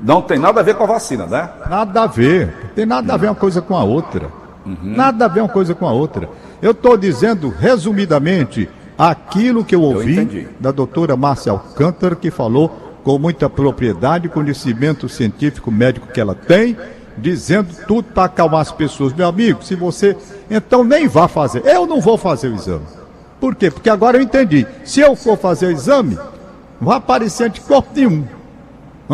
Não 0.00 0.20
tem 0.20 0.36
nada 0.36 0.58
a 0.58 0.62
ver 0.64 0.74
com 0.74 0.82
a 0.82 0.86
vacina, 0.86 1.26
né? 1.26 1.48
Nada 1.70 2.02
a 2.02 2.06
ver. 2.08 2.72
Tem 2.74 2.84
nada 2.84 3.14
a 3.14 3.16
ver 3.16 3.28
uma 3.28 3.36
coisa 3.36 3.62
com 3.62 3.76
a 3.76 3.84
outra. 3.84 4.26
Uhum. 4.66 4.76
Nada 4.82 5.26
a 5.26 5.28
ver 5.28 5.40
uma 5.40 5.48
coisa 5.48 5.72
com 5.74 5.86
a 5.86 5.92
outra. 5.92 6.28
Eu 6.60 6.72
estou 6.72 6.96
dizendo, 6.96 7.48
resumidamente, 7.48 8.68
aquilo 8.96 9.64
que 9.64 9.74
eu 9.74 9.82
ouvi 9.82 10.16
eu 10.16 10.48
da 10.60 10.70
doutora 10.70 11.16
Márcia 11.16 11.52
Alcântara, 11.52 12.14
que 12.14 12.30
falou 12.30 12.68
com 13.02 13.18
muita 13.18 13.50
propriedade, 13.50 14.28
conhecimento 14.28 15.08
científico 15.08 15.70
médico 15.70 16.06
que 16.06 16.20
ela 16.20 16.34
tem, 16.34 16.76
dizendo 17.18 17.68
tudo 17.86 18.04
para 18.04 18.24
acalmar 18.24 18.60
as 18.60 18.72
pessoas. 18.72 19.12
Meu 19.12 19.26
amigo, 19.26 19.64
se 19.64 19.74
você. 19.74 20.16
Então 20.50 20.84
nem 20.84 21.08
vá 21.08 21.28
fazer. 21.28 21.64
Eu 21.66 21.86
não 21.86 22.00
vou 22.00 22.16
fazer 22.16 22.48
o 22.48 22.54
exame. 22.54 22.86
Por 23.40 23.54
quê? 23.54 23.70
Porque 23.70 23.90
agora 23.90 24.18
eu 24.18 24.22
entendi. 24.22 24.66
Se 24.84 25.00
eu 25.00 25.16
for 25.16 25.36
fazer 25.36 25.66
o 25.66 25.72
exame, 25.72 26.14
não 26.80 26.88
vai 26.88 26.98
aparecer 26.98 27.44
anticorpo 27.44 27.90
nenhum 27.94 28.24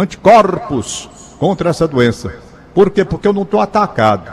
anticorpos 0.00 1.08
contra 1.38 1.70
essa 1.70 1.86
doença. 1.86 2.32
Por 2.74 2.90
quê? 2.90 3.04
Porque 3.04 3.26
eu 3.26 3.32
não 3.32 3.42
estou 3.42 3.60
atacado. 3.60 4.30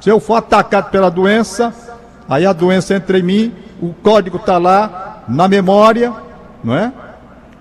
Se 0.00 0.10
eu 0.10 0.18
for 0.18 0.34
atacado 0.34 0.90
pela 0.90 1.10
doença, 1.10 1.72
aí 2.28 2.46
a 2.46 2.52
doença 2.52 2.94
entra 2.94 3.18
em 3.18 3.22
mim, 3.22 3.54
o 3.82 3.92
código 3.92 4.36
está 4.36 4.58
lá, 4.58 5.24
na 5.26 5.48
memória, 5.48 6.12
não 6.62 6.74
é? 6.74 6.92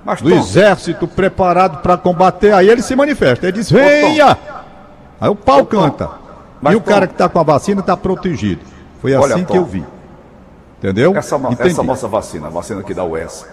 Mas, 0.05 0.21
Do 0.21 0.29
Tom, 0.29 0.35
exército 0.35 1.07
preparado 1.07 1.81
para 1.81 1.97
combater, 1.97 2.53
aí 2.53 2.69
ele 2.69 2.81
se 2.81 2.95
manifesta. 2.95 3.47
Ele 3.47 3.53
diz: 3.57 3.71
venha! 3.71 4.37
Aí 5.19 5.29
o 5.29 5.35
pau 5.35 5.65
canta. 5.65 6.09
mas, 6.61 6.73
e 6.73 6.75
o 6.75 6.79
Tom, 6.79 6.91
cara 6.91 7.07
que 7.07 7.13
está 7.13 7.27
com 7.27 7.39
a 7.39 7.43
vacina 7.43 7.81
está 7.81 7.97
protegido. 7.97 8.61
Foi 9.01 9.13
Olha, 9.15 9.35
assim 9.35 9.43
que 9.43 9.51
Tom, 9.51 9.57
eu 9.57 9.65
vi. 9.65 9.85
Entendeu? 10.77 11.15
essa, 11.15 11.35
Entendi. 11.35 11.69
essa 11.69 11.83
nossa 11.83 12.07
vacina, 12.07 12.47
a 12.47 12.49
vacina 12.49 12.81
aqui 12.81 12.93
da 12.93 13.03
US, 13.03 13.45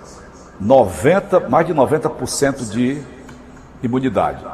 90, 0.60 1.48
mais 1.48 1.66
de 1.66 1.74
90% 1.74 2.70
de 2.70 3.02
imunidade. 3.82 4.44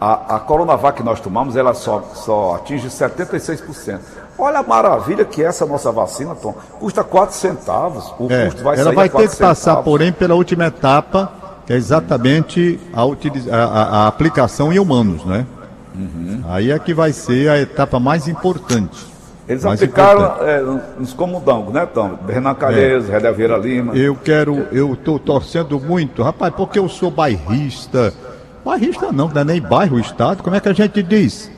A, 0.00 0.36
a 0.36 0.40
Coronavac 0.40 0.96
que 0.96 1.02
nós 1.02 1.20
tomamos, 1.20 1.56
ela 1.56 1.74
só, 1.74 2.00
só 2.14 2.54
atinge 2.54 2.88
76%. 2.88 4.00
Olha 4.40 4.58
a 4.60 4.62
maravilha 4.62 5.24
que 5.24 5.42
é 5.42 5.46
essa 5.46 5.66
nossa 5.66 5.92
vacina, 5.92 6.34
Tom. 6.34 6.54
Custa 6.78 7.04
4 7.04 7.34
centavos. 7.36 8.12
O 8.18 8.26
É, 8.32 8.46
custo 8.46 8.62
vai 8.62 8.74
ela 8.76 8.84
sair 8.84 8.94
vai 8.96 9.06
a 9.06 9.10
4 9.10 9.28
ter 9.28 9.34
que 9.36 9.40
passar, 9.42 9.54
centavos. 9.70 9.84
porém, 9.84 10.12
pela 10.12 10.34
última 10.34 10.66
etapa, 10.66 11.30
que 11.66 11.72
é 11.72 11.76
exatamente 11.76 12.80
a, 12.92 13.02
a- 13.02 13.82
a- 14.04 14.06
aplicação 14.06 14.72
em 14.72 14.78
humanos, 14.78 15.24
né? 15.24 15.46
Uhum. 15.94 16.42
Aí 16.48 16.70
é 16.70 16.78
que 16.78 16.94
vai 16.94 17.12
ser 17.12 17.48
a 17.50 17.60
etapa 17.60 17.98
mais 18.00 18.26
importante. 18.28 19.10
Eles 19.48 19.64
mais 19.64 19.82
aplicaram 19.82 20.36
é, 20.46 20.62
nos 20.98 21.12
comundangos, 21.12 21.74
né, 21.74 21.84
Tom? 21.84 22.16
Renan 22.28 22.54
Calheiros, 22.54 23.08
Rélia 23.08 23.32
Vieira 23.32 23.56
Lima. 23.56 23.96
Eu 23.96 24.14
quero, 24.14 24.68
eu 24.70 24.94
estou 24.94 25.18
torcendo 25.18 25.78
muito, 25.80 26.22
rapaz, 26.22 26.54
porque 26.56 26.78
eu 26.78 26.88
sou 26.88 27.10
bairrista. 27.10 28.14
Bairrista 28.64 29.10
não, 29.10 29.26
não 29.28 29.40
é 29.40 29.44
nem 29.44 29.60
bairro, 29.60 29.98
estado, 29.98 30.42
como 30.42 30.54
é 30.54 30.60
que 30.60 30.68
a 30.68 30.72
gente 30.72 31.02
diz? 31.02 31.50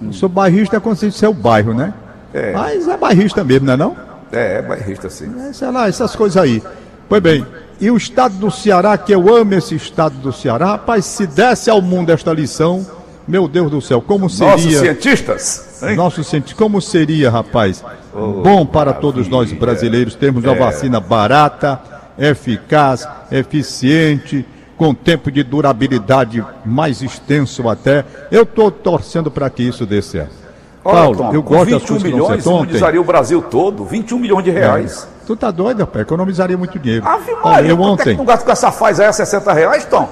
Eu 0.00 0.12
sou 0.12 0.28
bairrista 0.28 0.76
é 0.76 0.80
como 0.80 0.94
se 0.94 1.10
fosse 1.10 1.26
o 1.26 1.32
bairro, 1.34 1.74
né? 1.74 1.92
É. 2.32 2.52
Mas 2.52 2.88
é 2.88 2.96
bairrista 2.96 3.42
mesmo, 3.44 3.66
não 3.66 3.72
é 3.74 3.76
não? 3.76 3.96
É, 4.32 4.58
é 4.58 4.62
bairrista, 4.62 5.10
sim. 5.10 5.32
É, 5.48 5.52
sei 5.52 5.70
lá, 5.70 5.88
essas 5.88 6.14
coisas 6.14 6.40
aí. 6.40 6.62
Pois 7.08 7.22
bem, 7.22 7.44
e 7.80 7.90
o 7.90 7.96
estado 7.96 8.34
do 8.36 8.50
Ceará, 8.50 8.96
que 8.96 9.12
eu 9.12 9.34
amo 9.34 9.54
esse 9.54 9.74
estado 9.74 10.14
do 10.18 10.32
Ceará, 10.32 10.66
rapaz, 10.72 11.04
se 11.04 11.26
desse 11.26 11.68
ao 11.68 11.82
mundo 11.82 12.10
esta 12.10 12.32
lição, 12.32 12.86
meu 13.26 13.48
Deus 13.48 13.70
do 13.70 13.80
céu, 13.80 14.00
como 14.00 14.24
Nossos 14.24 14.62
seria. 14.62 14.80
cientistas, 14.80 15.82
hein? 15.82 15.96
Nosso 15.96 16.22
cientista, 16.22 16.56
como 16.56 16.80
seria, 16.80 17.30
rapaz, 17.30 17.82
bom 18.12 18.64
para 18.66 18.92
todos 18.92 19.28
nós 19.28 19.52
brasileiros 19.52 20.14
termos 20.14 20.44
uma 20.44 20.54
vacina 20.54 21.00
barata, 21.00 21.80
eficaz, 22.18 23.08
eficiente, 23.30 24.44
com 24.76 24.94
tempo 24.94 25.30
de 25.30 25.42
durabilidade 25.42 26.44
mais 26.64 27.02
extenso 27.02 27.68
até. 27.68 28.04
Eu 28.30 28.42
estou 28.44 28.70
torcendo 28.70 29.30
para 29.30 29.48
que 29.50 29.62
isso 29.62 29.84
dê 29.84 30.00
certo. 30.00 30.39
Olha, 30.84 30.94
Paulo, 31.02 31.16
Tom, 31.16 31.34
eu 31.34 31.42
gosto 31.42 31.70
das 31.70 31.82
21 31.82 31.86
coisas 31.86 32.02
que 32.02 32.10
não 32.10 32.26
milhões, 32.26 32.46
imunizaria 32.46 33.00
o 33.00 33.04
Brasil 33.04 33.42
todo, 33.42 33.84
21 33.84 34.18
milhões 34.18 34.44
de 34.44 34.50
reais. 34.50 35.06
Tu 35.26 35.36
tá 35.36 35.50
doido, 35.50 35.80
rapaz? 35.80 36.02
Economizaria 36.02 36.56
muito 36.56 36.78
dinheiro. 36.78 37.06
Ave 37.06 37.32
Olha, 37.32 37.42
Maria, 37.44 37.70
eu 37.70 37.76
é 37.76 37.80
ontem. 37.80 38.04
que 38.12 38.16
não 38.18 38.24
gasta 38.24 38.44
com 38.44 38.50
essa 38.52 38.72
faz 38.72 38.98
aí 38.98 39.06
a 39.06 39.12
60 39.12 39.52
reais, 39.52 39.84
Tom? 39.84 40.08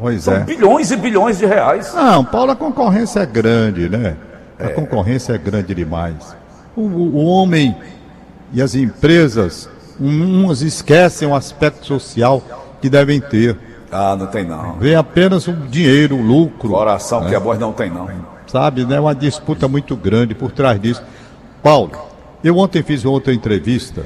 Pois 0.00 0.22
São 0.24 0.34
é. 0.34 0.40
bilhões 0.40 0.90
e 0.90 0.96
bilhões 0.96 1.38
de 1.38 1.46
reais. 1.46 1.92
Não, 1.94 2.24
Paulo, 2.24 2.52
a 2.52 2.56
concorrência 2.56 3.20
é 3.20 3.26
grande, 3.26 3.88
né? 3.88 4.16
A 4.60 4.68
concorrência 4.68 5.32
é 5.32 5.38
grande 5.38 5.74
demais. 5.74 6.36
O, 6.76 6.82
o- 6.82 7.24
homem 7.24 7.74
e 8.52 8.62
as 8.62 8.74
empresas, 8.74 9.68
um- 10.00 10.44
umas 10.44 10.62
esquecem 10.62 11.26
o 11.26 11.34
aspecto 11.34 11.84
social 11.86 12.42
que 12.80 12.88
devem 12.88 13.20
ter. 13.20 13.56
Ah, 13.90 14.14
não 14.18 14.26
tem 14.26 14.44
não. 14.44 14.74
Vê 14.74 14.94
apenas 14.94 15.48
o 15.48 15.52
dinheiro, 15.52 16.16
o 16.16 16.22
lucro. 16.22 16.68
Coração 16.70 17.24
que 17.26 17.34
é 17.34 17.40
bom 17.40 17.54
não 17.54 17.72
tem 17.72 17.90
não. 17.90 18.08
Sabe, 18.46 18.84
né? 18.84 18.98
Uma 19.00 19.14
disputa 19.14 19.66
muito 19.68 19.96
grande 19.96 20.34
por 20.34 20.52
trás 20.52 20.80
disso. 20.80 21.02
Paulo, 21.62 21.92
eu 22.42 22.56
ontem 22.56 22.82
fiz 22.82 23.04
outra 23.04 23.32
entrevista 23.32 24.04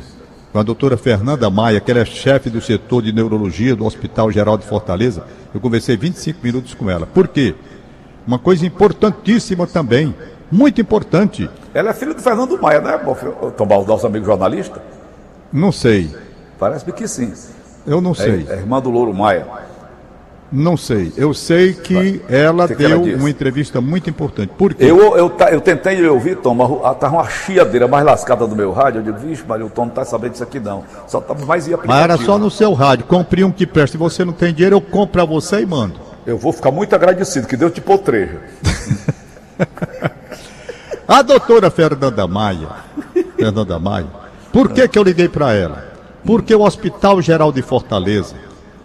com 0.53 0.59
a 0.59 0.63
doutora 0.63 0.97
Fernanda 0.97 1.49
Maia, 1.51 1.81
que 1.81 1.91
ela 1.91 2.01
é 2.01 2.05
chefe 2.05 2.51
do 2.51 2.61
setor 2.61 3.03
de 3.03 3.13
neurologia 3.13 3.77
do 3.77 3.85
Hospital 3.85 4.31
Geral 4.31 4.57
de 4.59 4.67
Fortaleza. 4.67 5.25
Eu 5.55 5.61
conversei 5.61 5.97
25 5.97 6.39
minutos 6.43 6.75
com 6.75 6.91
ela. 6.91 7.07
Por 7.07 7.29
quê? 7.29 7.55
Uma 8.27 8.39
coisa 8.39 8.67
importantíssima 8.67 9.67
também, 9.67 10.15
muito 10.51 10.81
importante. 10.81 11.49
Ela 11.73 11.91
é 11.91 11.95
filha 11.95 12.15
do 12.15 12.21
Fernando 12.21 12.61
Maia, 12.61 12.81
né? 12.81 12.99
Tom 13.57 13.67
Baldo, 13.67 13.89
nosso 13.89 14.07
amigo 14.07 14.25
jornalista? 14.25 14.83
Não 15.53 15.73
sei, 15.73 16.11
Parece-me 16.61 16.93
que 16.93 17.09
sim. 17.09 17.33
eu 17.87 18.03
não 18.03 18.13
sei, 18.13 18.47
É, 18.47 18.53
é 18.53 18.57
irmã 18.59 18.83
do 18.83 18.91
Louro 18.91 19.15
Maia. 19.15 19.47
Não 20.53 20.77
sei. 20.77 21.13
Eu 21.17 21.33
sei 21.33 21.73
que 21.73 22.21
ela 22.29 22.67
que 22.67 22.75
que 22.75 22.85
ela 22.85 22.99
deu 22.99 23.17
uma 23.17 23.31
entrevista 23.31 23.81
muito 23.81 24.11
importante. 24.11 24.53
Por 24.57 24.75
quê? 24.75 24.85
Eu, 24.85 25.17
eu, 25.17 25.33
eu 25.51 25.61
tentei 25.61 26.05
ouvir, 26.09 26.37
Tom, 26.37 26.55
mas 26.55 26.71
ah, 26.85 26.95
tava 26.95 27.17
uma 27.17 27.29
chiadeira 27.29 27.87
mais 27.87 28.05
lascada 28.05 28.47
do 28.47 28.57
meu 28.57 28.73
rádio. 28.73 28.99
Eu 28.99 29.05
digo, 29.05 29.19
vixe, 29.19 29.45
mas 29.47 29.63
o 29.63 29.71
Tom 29.71 29.87
não 29.87 29.93
tá 29.93 30.05
sabendo 30.05 30.33
disso 30.33 30.43
aqui 30.43 30.59
não. 30.59 30.85
Só 31.07 31.21
tava 31.21 31.45
mais 31.47 31.69
em 31.69 31.77
Mas 31.85 32.03
era 32.03 32.17
só 32.17 32.37
no 32.37 32.51
seu 32.51 32.73
rádio. 32.73 33.07
Compre 33.07 33.45
um 33.45 33.53
que 33.53 33.67
presta. 33.67 33.93
Se 33.93 33.99
você 33.99 34.25
não 34.25 34.33
tem 34.33 34.53
dinheiro, 34.53 34.77
eu 34.77 34.81
compro 34.81 35.13
pra 35.13 35.25
você 35.25 35.61
e 35.61 35.67
mando. 35.67 35.95
Eu 36.27 36.37
vou 36.37 36.53
ficar 36.53 36.71
muito 36.71 36.95
agradecido, 36.95 37.47
que 37.47 37.57
Deus 37.57 37.73
te 37.73 37.81
potreja. 37.81 38.39
A 41.07 41.23
doutora 41.23 41.71
Fernanda 41.73 42.27
Maia, 42.29 42.69
Fernanda 43.37 43.79
Maia, 43.81 44.07
por 44.53 44.69
que, 44.69 44.87
que 44.87 44.97
eu 44.97 45.03
liguei 45.03 45.29
para 45.29 45.53
ela? 45.53 45.85
Porque 46.25 46.55
o 46.55 46.63
Hospital 46.63 47.21
Geral 47.21 47.51
de 47.51 47.63
Fortaleza, 47.63 48.37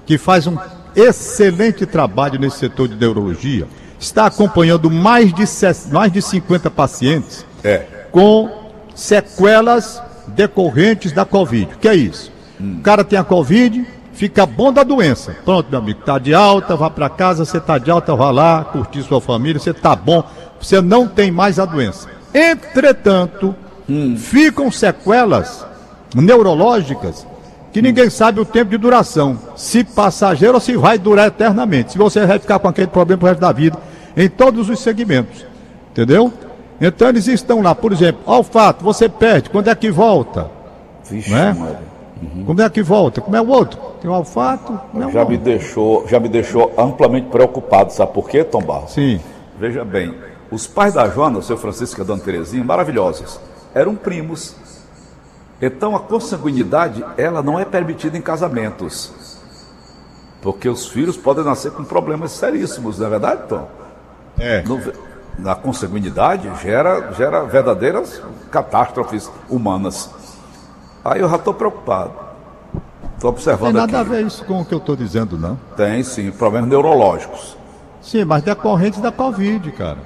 que 0.07 0.17
faz 0.17 0.47
um 0.47 0.57
excelente 0.95 1.85
trabalho 1.85 2.39
nesse 2.39 2.57
setor 2.59 2.87
de 2.87 2.95
neurologia, 2.95 3.67
está 3.99 4.25
acompanhando 4.25 4.89
mais 4.89 5.33
de, 5.33 5.43
mais 5.91 6.11
de 6.11 6.21
50 6.21 6.69
pacientes 6.69 7.45
É. 7.63 7.85
com 8.11 8.49
sequelas 8.93 10.01
decorrentes 10.27 11.11
da 11.11 11.25
Covid. 11.25 11.73
O 11.75 11.77
que 11.77 11.87
é 11.87 11.95
isso? 11.95 12.31
O 12.59 12.81
cara 12.81 13.03
tem 13.03 13.19
a 13.19 13.23
Covid, 13.23 13.85
fica 14.13 14.45
bom 14.45 14.71
da 14.71 14.83
doença. 14.83 15.35
Pronto, 15.43 15.69
meu 15.69 15.79
amigo, 15.79 15.99
tá 16.05 16.17
de 16.17 16.33
alta, 16.33 16.75
vá 16.75 16.89
para 16.89 17.09
casa, 17.09 17.43
você 17.45 17.59
tá 17.59 17.77
de 17.77 17.91
alta, 17.91 18.15
vá 18.15 18.31
lá, 18.31 18.63
curtir 18.63 19.03
sua 19.03 19.19
família, 19.19 19.59
você 19.59 19.73
tá 19.73 19.95
bom, 19.95 20.23
você 20.59 20.81
não 20.81 21.07
tem 21.07 21.31
mais 21.31 21.59
a 21.59 21.65
doença. 21.65 22.07
Entretanto, 22.33 23.53
ficam 24.17 24.71
sequelas 24.71 25.65
neurológicas 26.15 27.25
que 27.75 27.81
ninguém 27.81 28.09
sabe 28.09 28.39
o 28.39 28.45
tempo 28.45 28.71
de 28.71 28.77
duração, 28.77 29.37
se 29.53 29.83
passageiro 29.83 30.53
ou 30.53 30.61
se 30.61 30.77
vai 30.77 30.97
durar 30.97 31.27
eternamente. 31.27 31.91
Se 31.91 31.97
você 31.97 32.25
vai 32.25 32.39
ficar 32.39 32.57
com 32.57 32.69
aquele 32.69 32.87
problema 32.87 33.19
pro 33.19 33.27
resto 33.27 33.41
da 33.41 33.51
vida, 33.51 33.77
em 34.15 34.29
todos 34.29 34.69
os 34.69 34.79
segmentos. 34.79 35.45
Entendeu? 35.91 36.31
Então 36.79 37.09
eles 37.09 37.27
estão 37.27 37.61
lá, 37.61 37.75
por 37.75 37.91
exemplo, 37.91 38.21
olfato, 38.25 38.81
você 38.81 39.09
perde, 39.09 39.49
quando 39.49 39.67
é 39.67 39.75
que 39.75 39.91
volta? 39.91 40.49
Vixe, 41.03 41.29
Não 41.29 41.37
é? 41.37 41.53
Maria. 41.53 41.79
Como 42.45 42.61
é 42.61 42.69
que 42.69 42.81
volta? 42.81 43.19
Como 43.19 43.35
é 43.35 43.41
o 43.41 43.49
outro? 43.49 43.77
Tem 44.01 44.09
o 44.09 44.13
olfato, 44.13 44.79
como 44.93 45.09
é 45.09 45.11
Já 45.11 45.25
me 45.25 45.35
deixou, 45.35 46.07
já 46.07 46.17
me 46.17 46.29
deixou 46.29 46.71
amplamente 46.77 47.27
preocupado, 47.27 47.91
sabe 47.91 48.13
por 48.13 48.29
quê, 48.29 48.45
Tom 48.45 48.61
Barros? 48.61 48.93
Sim. 48.93 49.19
Veja 49.59 49.83
bem, 49.83 50.15
os 50.49 50.65
pais 50.65 50.93
da 50.93 51.09
Joana, 51.09 51.39
o 51.39 51.43
seu 51.43 51.57
Francisco 51.57 51.99
e 51.99 52.03
a 52.03 52.05
dona 52.05 52.21
Terezinha, 52.21 52.63
maravilhosos, 52.63 53.37
eram 53.73 53.95
primos. 53.95 54.55
Então 55.61 55.95
a 55.95 55.99
consanguinidade, 55.99 57.03
ela 57.17 57.41
não 57.41 57.59
é 57.59 57.65
permitida 57.65 58.17
em 58.17 58.21
casamentos. 58.21 59.13
Porque 60.41 60.69
os 60.69 60.87
filhos 60.87 61.17
podem 61.17 61.43
nascer 61.43 61.71
com 61.71 61.83
problemas 61.83 62.31
seríssimos, 62.31 62.99
não 62.99 63.07
é 63.07 63.09
verdade, 63.09 63.41
Tom? 63.47 63.67
É. 64.37 64.61
No- 64.63 64.81
na 65.39 65.53
consanguinidade 65.55 66.49
gera, 66.61 67.11
gera 67.13 67.43
verdadeiras 67.43 68.21
catástrofes 68.51 69.29
humanas. 69.49 70.09
Aí 71.03 71.19
eu 71.21 71.29
já 71.29 71.35
estou 71.35 71.53
preocupado. 71.53 72.11
Estou 73.15 73.19
Tem 73.19 73.29
observando 73.29 73.75
nada 73.75 73.97
a 73.97 74.01
aqui. 74.01 74.09
ver 74.11 74.25
isso 74.25 74.43
com 74.45 74.61
o 74.61 74.65
que 74.65 74.73
eu 74.73 74.77
estou 74.77 74.95
dizendo, 74.95 75.37
não. 75.37 75.57
Tem 75.75 76.03
sim, 76.03 76.31
problemas 76.31 76.69
neurológicos. 76.69 77.57
Sim, 78.01 78.23
mas 78.25 78.43
decorrentes 78.43 78.99
da 79.01 79.11
Covid, 79.11 79.71
cara. 79.71 79.97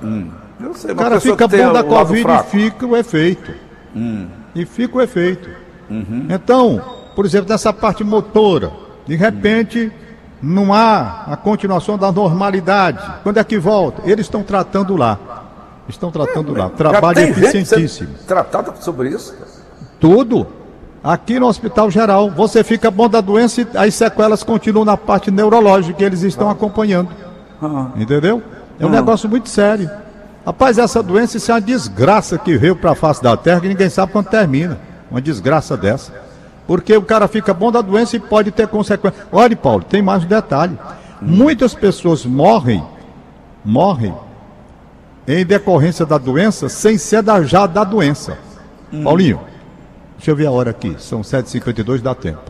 Eu 0.60 0.74
sei, 0.74 0.92
O 0.92 0.96
mas 0.96 1.06
a 1.06 1.10
cara 1.10 1.20
fica 1.22 1.48
tem 1.50 1.66
bom 1.66 1.74
da 1.74 1.82
o 1.82 1.86
Covid 1.86 2.26
e 2.32 2.44
fica 2.44 2.86
o 2.86 2.96
efeito. 2.96 3.52
E 4.56 4.66
fica 4.66 4.98
o 4.98 5.02
efeito. 5.02 5.50
Então, 6.30 6.82
por 7.16 7.26
exemplo, 7.26 7.50
nessa 7.50 7.74
parte 7.74 8.04
motora, 8.04 8.72
de 9.08 9.16
repente 9.16 9.92
não 10.42 10.74
há 10.74 11.24
a 11.28 11.36
continuação 11.36 11.98
da 11.98 12.12
normalidade. 12.12 13.00
Quando 13.24 13.38
é 13.38 13.44
que 13.44 13.58
volta? 13.58 14.02
Eles 14.06 14.26
estão 14.26 14.44
tratando 14.44 14.96
lá. 14.96 15.18
Estão 15.88 16.12
tratando 16.12 16.54
lá. 16.54 16.66
Já 16.66 16.70
Trabalho 16.70 17.20
eficientíssimo. 17.20 18.10
sendo 18.16 18.26
tratada 18.28 18.74
sobre 18.80 19.10
isso? 19.10 19.36
Tudo. 20.00 20.48
Aqui 21.04 21.40
no 21.40 21.48
Hospital 21.48 21.90
Geral, 21.90 22.30
você 22.30 22.64
fica 22.64 22.92
bom 22.92 23.10
da 23.10 23.22
doença 23.22 23.62
e 23.62 23.68
as 23.76 23.96
sequelas 23.96 24.44
continuam 24.44 24.86
na 24.86 24.98
parte 24.98 25.32
neurológica 25.32 25.98
que 25.98 26.04
eles 26.04 26.22
estão 26.24 26.50
acompanhando. 26.50 27.10
Entendeu? 27.96 28.42
É 28.80 28.86
um 28.86 28.90
negócio 28.90 29.28
muito 29.28 29.50
sério. 29.50 29.90
Rapaz, 30.50 30.80
essa 30.80 31.04
doença 31.04 31.38
isso 31.38 31.52
é 31.52 31.54
uma 31.54 31.62
desgraça 31.62 32.36
que 32.36 32.58
veio 32.58 32.76
para 32.76 32.94
a 32.94 32.96
face 32.96 33.22
da 33.22 33.38
Terra 33.38 33.62
que 33.62 33.68
ninguém 33.68 33.88
sabe 33.88 34.12
quando 34.12 34.30
termina. 34.30 34.80
Uma 35.12 35.22
desgraça 35.22 35.78
dessa. 35.78 36.12
Porque 36.66 36.98
o 36.98 37.04
cara 37.04 37.28
fica 37.28 37.54
bom 37.54 37.72
da 37.72 37.82
doença 37.82 38.16
e 38.16 38.20
pode 38.20 38.50
ter 38.50 38.68
consequências. 38.68 39.28
Olha, 39.32 39.56
Paulo, 39.56 39.84
tem 39.84 40.02
mais 40.02 40.24
um 40.24 40.28
detalhe. 40.28 40.76
Muitas 41.22 41.76
pessoas 41.76 42.26
morrem, 42.26 42.84
morrem 43.64 44.12
em 45.28 45.46
decorrência 45.46 46.04
da 46.04 46.18
doença 46.18 46.68
sem 46.68 46.98
ser 46.98 47.22
da, 47.22 47.44
já 47.44 47.68
da 47.68 47.84
doença. 47.84 48.36
Paulinho, 49.04 49.40
deixa 50.18 50.32
eu 50.32 50.36
ver 50.36 50.48
a 50.48 50.52
hora 50.52 50.72
aqui. 50.72 50.96
São 50.98 51.22
7h52, 51.22 52.02
dá 52.02 52.16
tempo. 52.16 52.42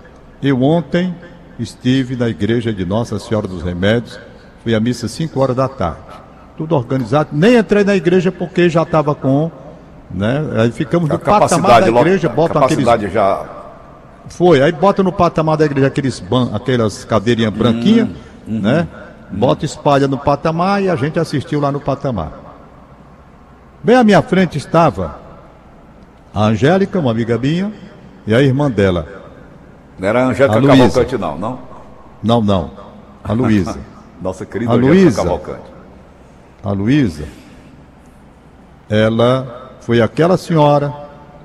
Eu 0.42 0.64
ontem 0.64 1.14
estive 1.60 2.16
na 2.16 2.30
igreja 2.30 2.72
de 2.72 2.86
Nossa 2.86 3.20
Senhora 3.20 3.46
dos 3.46 3.62
Remédios, 3.62 4.18
fui 4.64 4.74
à 4.74 4.80
missa 4.80 5.10
5 5.10 5.38
horas 5.38 5.58
da 5.58 5.68
tarde. 5.68 6.29
Tudo 6.60 6.76
organizado, 6.76 7.30
nem 7.32 7.56
entrei 7.56 7.86
na 7.86 7.96
igreja 7.96 8.34
porque 8.34 8.68
já 8.68 8.84
estava 8.84 9.16
com, 9.16 9.50
né? 10.12 10.46
Aí 10.58 10.72
ficamos 10.74 11.10
A 11.10 11.14
no 11.14 11.20
patamar 11.20 11.80
da 11.80 11.88
igreja, 11.88 12.28
botam 12.28 12.62
aqueles 12.62 13.14
já 13.14 13.46
foi, 14.28 14.62
aí 14.62 14.70
bota 14.74 15.02
no 15.02 15.14
patamar 15.14 15.56
da 15.56 15.64
igreja 15.64 15.88
aqueles 15.88 16.20
ban, 16.20 16.50
aquelas 16.54 17.06
cadeirinhas 17.06 17.54
branquinhas, 17.54 18.10
né? 18.46 18.86
Bota 19.32 19.64
espalha 19.64 20.06
no 20.06 20.18
patamar 20.18 20.84
e 20.84 20.90
a 20.90 20.98
gente 20.98 21.18
assistiu 21.18 21.62
lá 21.62 21.72
no 21.72 21.80
patamar. 21.80 22.34
Bem 23.82 23.96
à 23.96 24.04
minha 24.04 24.22
frente 24.22 24.58
estava 24.58 25.16
a 26.36 26.44
Angélica, 26.44 27.00
uma 27.00 27.12
amiga 27.12 27.38
minha, 27.38 27.72
e 28.28 28.36
a 28.36 28.42
irmã 28.42 28.70
dela. 28.70 29.08
não 29.98 30.10
era 30.10 30.26
a 30.26 30.28
Angélica 30.28 30.60
A. 30.60 30.68
Cavalcante, 30.68 31.18
não, 31.18 31.38
não? 31.38 31.60
Não, 32.22 32.42
não. 32.42 32.72
A 33.24 33.32
Luísa. 33.32 33.80
Nossa 34.22 34.46
querida 34.46 34.74
A 34.74 34.76
Luísa. 34.76 35.24
Cavalcante. 35.24 35.79
A 36.64 36.72
Luísa, 36.72 37.26
ela 38.90 39.78
foi 39.82 40.02
aquela 40.02 40.38
senhora 40.38 40.94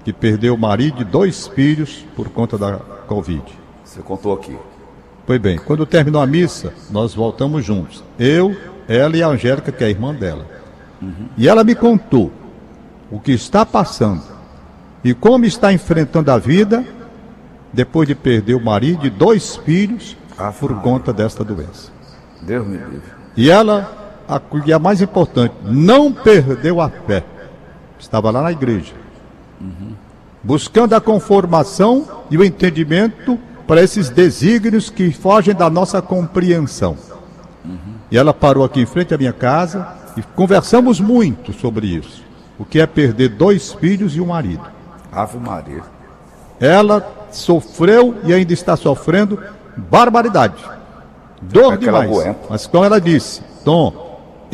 que 0.04 0.12
perdeu 0.12 0.54
o 0.54 0.58
marido 0.58 1.02
e 1.02 1.04
dois 1.04 1.46
filhos 1.46 2.04
por 2.16 2.28
conta 2.28 2.58
da 2.58 2.76
Covid. 3.06 3.42
Você 3.84 4.00
contou 4.02 4.34
aqui. 4.34 4.56
Pois 5.26 5.40
bem, 5.40 5.58
quando 5.58 5.86
terminou 5.86 6.20
a 6.20 6.26
missa, 6.26 6.74
nós 6.90 7.14
voltamos 7.14 7.64
juntos. 7.64 8.04
Eu, 8.18 8.54
ela 8.88 9.16
e 9.16 9.22
a 9.22 9.28
Angélica, 9.28 9.72
que 9.72 9.82
é 9.82 9.86
a 9.86 9.90
irmã 9.90 10.14
dela. 10.14 10.46
E 11.36 11.48
ela 11.48 11.64
me 11.64 11.74
contou 11.74 12.30
o 13.10 13.20
que 13.20 13.32
está 13.32 13.64
passando 13.64 14.22
e 15.02 15.12
como 15.12 15.44
está 15.44 15.72
enfrentando 15.72 16.30
a 16.30 16.38
vida 16.38 16.84
depois 17.72 18.08
de 18.08 18.14
perder 18.14 18.54
o 18.54 18.64
marido 18.64 19.06
e 19.06 19.10
dois 19.10 19.56
filhos 19.56 20.16
Ave 20.36 20.58
por 20.58 20.80
conta 20.80 21.12
desta 21.12 21.44
doença. 21.44 21.92
Deus 22.42 22.66
me 22.66 22.76
livre. 22.76 23.12
E 23.36 23.50
ela, 23.50 24.03
a, 24.28 24.40
e 24.64 24.72
a 24.72 24.78
mais 24.78 25.00
importante, 25.02 25.54
não 25.64 26.12
perdeu 26.12 26.80
a 26.80 26.88
fé. 26.88 27.24
Estava 27.98 28.30
lá 28.30 28.42
na 28.42 28.52
igreja. 28.52 28.92
Buscando 30.42 30.94
a 30.94 31.00
conformação 31.00 32.06
e 32.30 32.36
o 32.36 32.44
entendimento 32.44 33.38
para 33.66 33.82
esses 33.82 34.10
desígnios 34.10 34.90
que 34.90 35.10
fogem 35.12 35.54
da 35.54 35.70
nossa 35.70 36.02
compreensão. 36.02 36.96
E 38.10 38.18
ela 38.18 38.34
parou 38.34 38.64
aqui 38.64 38.80
em 38.80 38.86
frente 38.86 39.14
à 39.14 39.18
minha 39.18 39.32
casa 39.32 39.88
e 40.16 40.22
conversamos 40.22 41.00
muito 41.00 41.52
sobre 41.52 41.86
isso. 41.86 42.22
O 42.58 42.64
que 42.64 42.78
é 42.78 42.86
perder 42.86 43.30
dois 43.30 43.72
filhos 43.72 44.14
e 44.14 44.20
um 44.20 44.26
marido. 44.26 44.64
Ave 45.10 45.38
Maria. 45.38 45.82
Ela 46.60 47.26
sofreu 47.30 48.14
e 48.24 48.32
ainda 48.32 48.52
está 48.52 48.76
sofrendo 48.76 49.42
barbaridade. 49.76 50.62
Dor 51.42 51.74
É 51.74 51.76
demais. 51.76 52.36
Mas 52.48 52.66
como 52.66 52.84
ela 52.84 53.00
disse, 53.00 53.42
Tom, 53.64 54.03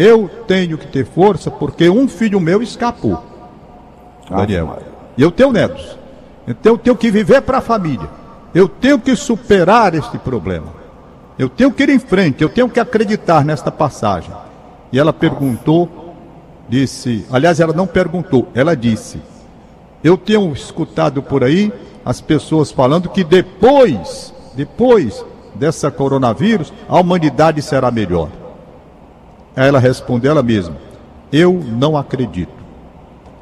eu 0.01 0.31
tenho 0.47 0.79
que 0.79 0.87
ter 0.87 1.05
força 1.05 1.51
porque 1.51 1.91
um 1.91 2.09
filho 2.09 2.41
meu 2.41 2.63
escapou. 2.63 3.23
Ave 4.31 4.57
Daniel. 4.57 4.79
E 5.15 5.21
eu 5.21 5.31
tenho 5.31 5.53
netos. 5.53 5.99
Então 6.49 6.73
eu 6.73 6.79
tenho 6.79 6.97
que 6.97 7.11
viver 7.11 7.43
para 7.43 7.59
a 7.59 7.61
família. 7.61 8.09
Eu 8.55 8.67
tenho 8.67 8.99
que 8.99 9.15
superar 9.15 9.95
este 9.95 10.17
problema. 10.17 10.69
Eu 11.39 11.51
tenho 11.51 11.71
que 11.71 11.83
ir 11.83 11.91
em 11.91 11.99
frente, 11.99 12.43
eu 12.43 12.49
tenho 12.49 12.69
que 12.71 12.81
acreditar 12.81 13.45
nesta 13.45 13.71
passagem. 13.71 14.33
E 14.91 14.99
ela 14.99 15.13
perguntou, 15.13 16.15
disse, 16.67 17.27
aliás, 17.31 17.61
ela 17.61 17.75
não 17.75 17.87
perguntou, 17.87 18.49
ela 18.55 18.75
disse: 18.75 19.21
Eu 20.03 20.17
tenho 20.17 20.51
escutado 20.55 21.23
por 21.23 21.45
aí 21.45 21.71
as 22.03 22.23
pessoas 22.23 22.73
falando 22.73 23.11
que 23.11 23.23
depois, 23.23 24.33
depois 24.57 25.23
dessa 25.55 25.91
coronavírus, 25.91 26.73
a 26.89 26.99
humanidade 26.99 27.61
será 27.61 27.91
melhor. 27.91 28.40
Aí 29.57 29.69
ela 29.69 29.79
respondeu 29.79 30.31
ela 30.31 30.43
mesma: 30.43 30.77
Eu 31.33 31.53
não 31.55 31.97
acredito 31.97 32.61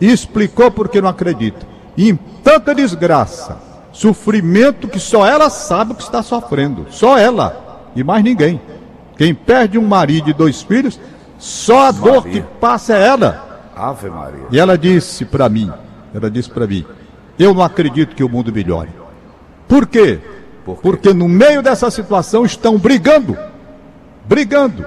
e 0.01 0.11
explicou 0.11 0.71
por 0.71 0.89
que 0.89 1.01
não 1.01 1.09
acredita. 1.09 1.67
E 1.97 2.09
em 2.09 2.17
tanta 2.43 2.75
desgraça, 2.75 3.59
sofrimento 3.93 4.87
que 4.87 5.01
só 5.01 5.27
ela 5.27 5.51
sabe 5.51 5.93
o 5.93 5.95
que 5.95 6.03
está 6.03 6.23
sofrendo. 6.23 6.87
Só 6.91 7.19
ela 7.19 7.91
e 7.95 8.05
mais 8.05 8.23
ninguém. 8.23 8.61
Quem 9.17 9.35
perde 9.35 9.79
um 9.79 9.87
marido 9.87 10.31
e 10.31 10.33
dois 10.33 10.63
filhos, 10.63 11.01
só 11.39 11.87
a 11.87 11.91
dor 11.91 12.25
Maria. 12.25 12.43
que 12.43 12.49
passa 12.61 12.97
é 12.97 13.07
ela. 13.07 13.71
Ave 13.75 14.09
Maria. 14.09 14.47
E 14.51 14.59
ela 14.59 14.79
disse 14.79 15.25
para 15.25 15.49
mim, 15.49 15.73
ela 16.15 16.31
disse 16.31 16.51
para 16.51 16.67
mim, 16.67 16.85
eu 17.39 17.53
não 17.55 17.63
acredito 17.63 18.15
que 18.15 18.23
o 18.23 18.29
mundo 18.29 18.53
melhore. 18.53 18.91
Por 19.67 19.87
quê? 19.87 20.21
Por 20.65 20.77
quê? 20.77 20.81
Porque 20.83 21.13
no 21.13 21.29
meio 21.29 21.63
dessa 21.63 21.91
situação 21.91 22.45
estão 22.45 22.79
brigando. 22.79 23.37
Brigando. 24.27 24.87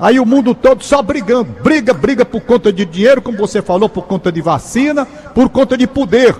Aí 0.00 0.18
o 0.18 0.24
mundo 0.24 0.54
todo 0.54 0.82
só 0.82 1.02
brigando. 1.02 1.54
Briga, 1.62 1.92
briga 1.92 2.24
por 2.24 2.40
conta 2.40 2.72
de 2.72 2.84
dinheiro, 2.86 3.20
como 3.20 3.36
você 3.36 3.60
falou, 3.60 3.88
por 3.88 4.06
conta 4.06 4.32
de 4.32 4.40
vacina, 4.40 5.04
por 5.34 5.48
conta 5.50 5.76
de 5.76 5.86
poder. 5.86 6.34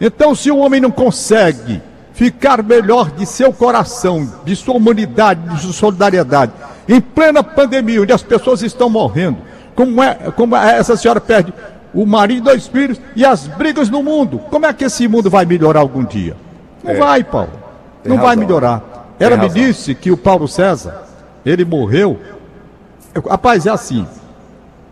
Então, 0.00 0.34
se 0.34 0.50
o 0.50 0.58
homem 0.58 0.80
não 0.80 0.90
consegue 0.90 1.82
ficar 2.12 2.62
melhor 2.62 3.10
de 3.10 3.26
seu 3.26 3.52
coração, 3.52 4.30
de 4.44 4.54
sua 4.54 4.74
humanidade, 4.76 5.40
de 5.54 5.60
sua 5.60 5.72
solidariedade, 5.72 6.52
em 6.88 7.00
plena 7.00 7.42
pandemia, 7.42 8.00
onde 8.02 8.12
as 8.12 8.22
pessoas 8.22 8.62
estão 8.62 8.88
morrendo, 8.88 9.38
como 9.74 10.02
é, 10.02 10.14
como 10.36 10.54
é- 10.56 10.78
essa 10.78 10.96
senhora 10.96 11.20
perde 11.20 11.52
o 11.92 12.06
marido 12.06 12.38
e 12.38 12.44
dois 12.52 12.66
filhos 12.66 13.00
e 13.14 13.24
as 13.24 13.46
brigas 13.46 13.90
no 13.90 14.02
mundo, 14.02 14.38
como 14.50 14.66
é 14.66 14.72
que 14.72 14.84
esse 14.84 15.08
mundo 15.08 15.28
vai 15.28 15.44
melhorar 15.44 15.80
algum 15.80 16.04
dia? 16.04 16.36
Não 16.84 16.92
É. 16.92 16.94
vai, 16.96 17.24
Paulo. 17.24 17.50
Tem 18.02 18.10
Não 18.12 18.18
vai 18.18 18.28
razão. 18.34 18.40
melhorar. 18.46 18.80
Tem 19.18 19.26
Ela 19.26 19.36
me 19.36 19.42
razão. 19.48 19.60
disse 19.62 19.94
que 19.94 20.10
o 20.10 20.16
Paulo 20.16 20.46
César, 20.46 21.02
ele 21.44 21.64
morreu. 21.64 22.18
Rapaz, 23.28 23.66
é 23.66 23.70
assim. 23.70 24.06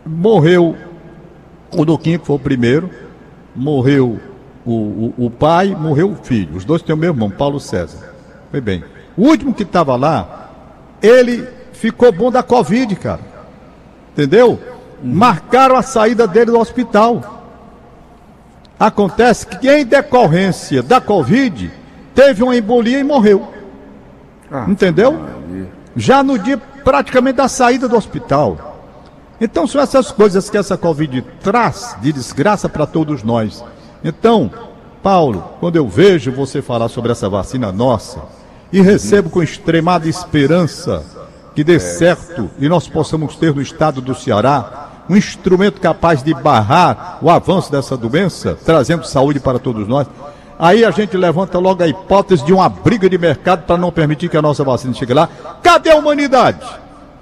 Morreu 0.04 0.76
o 1.72 1.84
Duquinho, 1.84 2.18
que 2.18 2.26
foi 2.26 2.37
o 2.37 2.40
primeiro, 2.40 2.90
morreu 3.54 4.20
o, 4.64 4.72
o, 4.72 5.14
o 5.26 5.30
pai, 5.30 5.74
morreu 5.74 6.12
o 6.12 6.16
filho. 6.16 6.56
Os 6.56 6.64
dois 6.64 6.82
têm 6.82 6.94
o 6.94 6.98
mesmo 6.98 7.18
nome, 7.18 7.34
Paulo 7.34 7.60
César. 7.60 8.14
Foi 8.50 8.60
bem. 8.60 8.84
O 9.16 9.28
último 9.28 9.54
que 9.54 9.62
estava 9.62 9.96
lá, 9.96 10.50
ele 11.02 11.46
ficou 11.72 12.12
bom 12.12 12.30
da 12.30 12.42
Covid, 12.42 12.94
cara. 12.96 13.20
Entendeu? 14.12 14.60
Marcaram 15.02 15.76
a 15.76 15.82
saída 15.82 16.26
dele 16.26 16.50
do 16.50 16.58
hospital. 16.58 17.42
Acontece 18.78 19.46
que 19.46 19.68
em 19.68 19.84
decorrência 19.84 20.82
da 20.82 21.00
Covid, 21.00 21.70
teve 22.14 22.42
uma 22.42 22.56
embolia 22.56 22.98
e 22.98 23.04
morreu. 23.04 23.48
Ah, 24.50 24.66
Entendeu? 24.68 25.18
Já 25.96 26.22
no 26.22 26.38
dia 26.38 26.60
praticamente 26.84 27.36
da 27.36 27.48
saída 27.48 27.88
do 27.88 27.96
hospital. 27.96 28.74
Então 29.40 29.66
são 29.66 29.80
essas 29.80 30.12
coisas 30.12 30.48
que 30.48 30.56
essa 30.56 30.76
Covid 30.76 31.22
traz 31.42 31.96
de 32.00 32.12
desgraça 32.12 32.68
para 32.68 32.86
todos 32.86 33.22
nós. 33.22 33.64
Então, 34.04 34.50
Paulo, 35.02 35.44
quando 35.60 35.76
eu 35.76 35.88
vejo 35.88 36.30
você 36.30 36.62
falar 36.62 36.88
sobre 36.88 37.10
essa 37.12 37.28
vacina 37.28 37.72
nossa 37.72 38.22
e 38.72 38.80
recebo 38.80 39.30
com 39.30 39.42
extremada 39.42 40.08
esperança 40.08 41.02
que 41.54 41.64
dê 41.64 41.78
certo 41.78 42.50
e 42.58 42.68
nós 42.68 42.88
possamos 42.88 43.36
ter 43.36 43.54
no 43.54 43.62
estado 43.62 44.00
do 44.00 44.14
Ceará 44.14 44.90
um 45.08 45.16
instrumento 45.16 45.80
capaz 45.80 46.22
de 46.22 46.32
barrar 46.34 47.18
o 47.20 47.30
avanço 47.30 47.70
dessa 47.70 47.96
doença, 47.96 48.58
trazendo 48.64 49.06
saúde 49.06 49.38
para 49.38 49.58
todos 49.58 49.86
nós. 49.86 50.06
Aí 50.58 50.84
a 50.84 50.90
gente 50.90 51.16
levanta 51.16 51.58
logo 51.58 51.82
a 51.82 51.88
hipótese 51.88 52.44
de 52.44 52.52
uma 52.52 52.68
briga 52.68 53.08
de 53.08 53.18
mercado 53.18 53.64
para 53.64 53.76
não 53.76 53.90
permitir 53.90 54.28
que 54.28 54.36
a 54.36 54.42
nossa 54.42 54.62
vacina 54.62 54.94
chegue 54.94 55.14
lá. 55.14 55.28
Cadê 55.62 55.90
a 55.90 55.96
humanidade? 55.96 56.64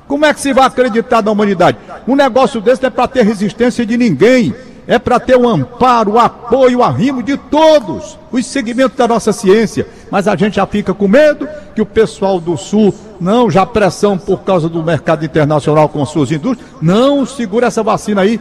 Como 0.07 0.27
é 0.27 0.35
que 0.35 0.41
se 0.41 0.53
vai 0.53 0.67
acreditar 0.67 1.23
na 1.23 1.31
humanidade? 1.31 1.79
Um 2.07 2.15
negócio 2.15 2.61
desse 2.61 2.83
não 2.83 2.89
é 2.89 2.91
para 2.91 3.09
ter 3.09 3.25
resistência 3.25 3.87
de 3.87 3.97
ninguém. 3.97 4.55
É 4.87 4.99
para 4.99 5.21
ter 5.21 5.37
o 5.37 5.49
amparo, 5.49 6.13
o 6.13 6.19
apoio, 6.19 6.81
o 6.81 6.83
arrimo 6.83 7.23
de 7.23 7.37
todos, 7.37 8.19
os 8.33 8.45
segmentos 8.45 8.97
da 8.97 9.07
nossa 9.07 9.33
ciência. 9.33 9.87
Mas 10.11 10.27
a 10.27 10.35
gente 10.35 10.57
já 10.57 10.67
fica 10.67 10.93
com 10.93 11.07
medo 11.07 11.49
que 11.75 11.81
o 11.81 11.87
pessoal 11.87 12.41
do 12.41 12.57
Sul, 12.57 12.93
não, 13.21 13.49
já 13.49 13.65
pressão 13.65 14.19
por 14.19 14.41
causa 14.41 14.69
do 14.69 14.83
mercado 14.83 15.25
internacional 15.25 15.89
com 15.89 16.05
suas 16.05 16.33
indústrias, 16.33 16.69
não, 16.83 17.25
segura 17.25 17.69
essa 17.69 17.83
vacina 17.83 18.23
aí. 18.23 18.41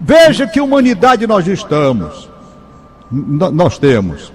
Veja 0.00 0.46
que 0.46 0.60
humanidade 0.60 1.24
nós 1.26 1.46
estamos. 1.46 2.28
Nós 3.10 3.78
temos. 3.78 4.32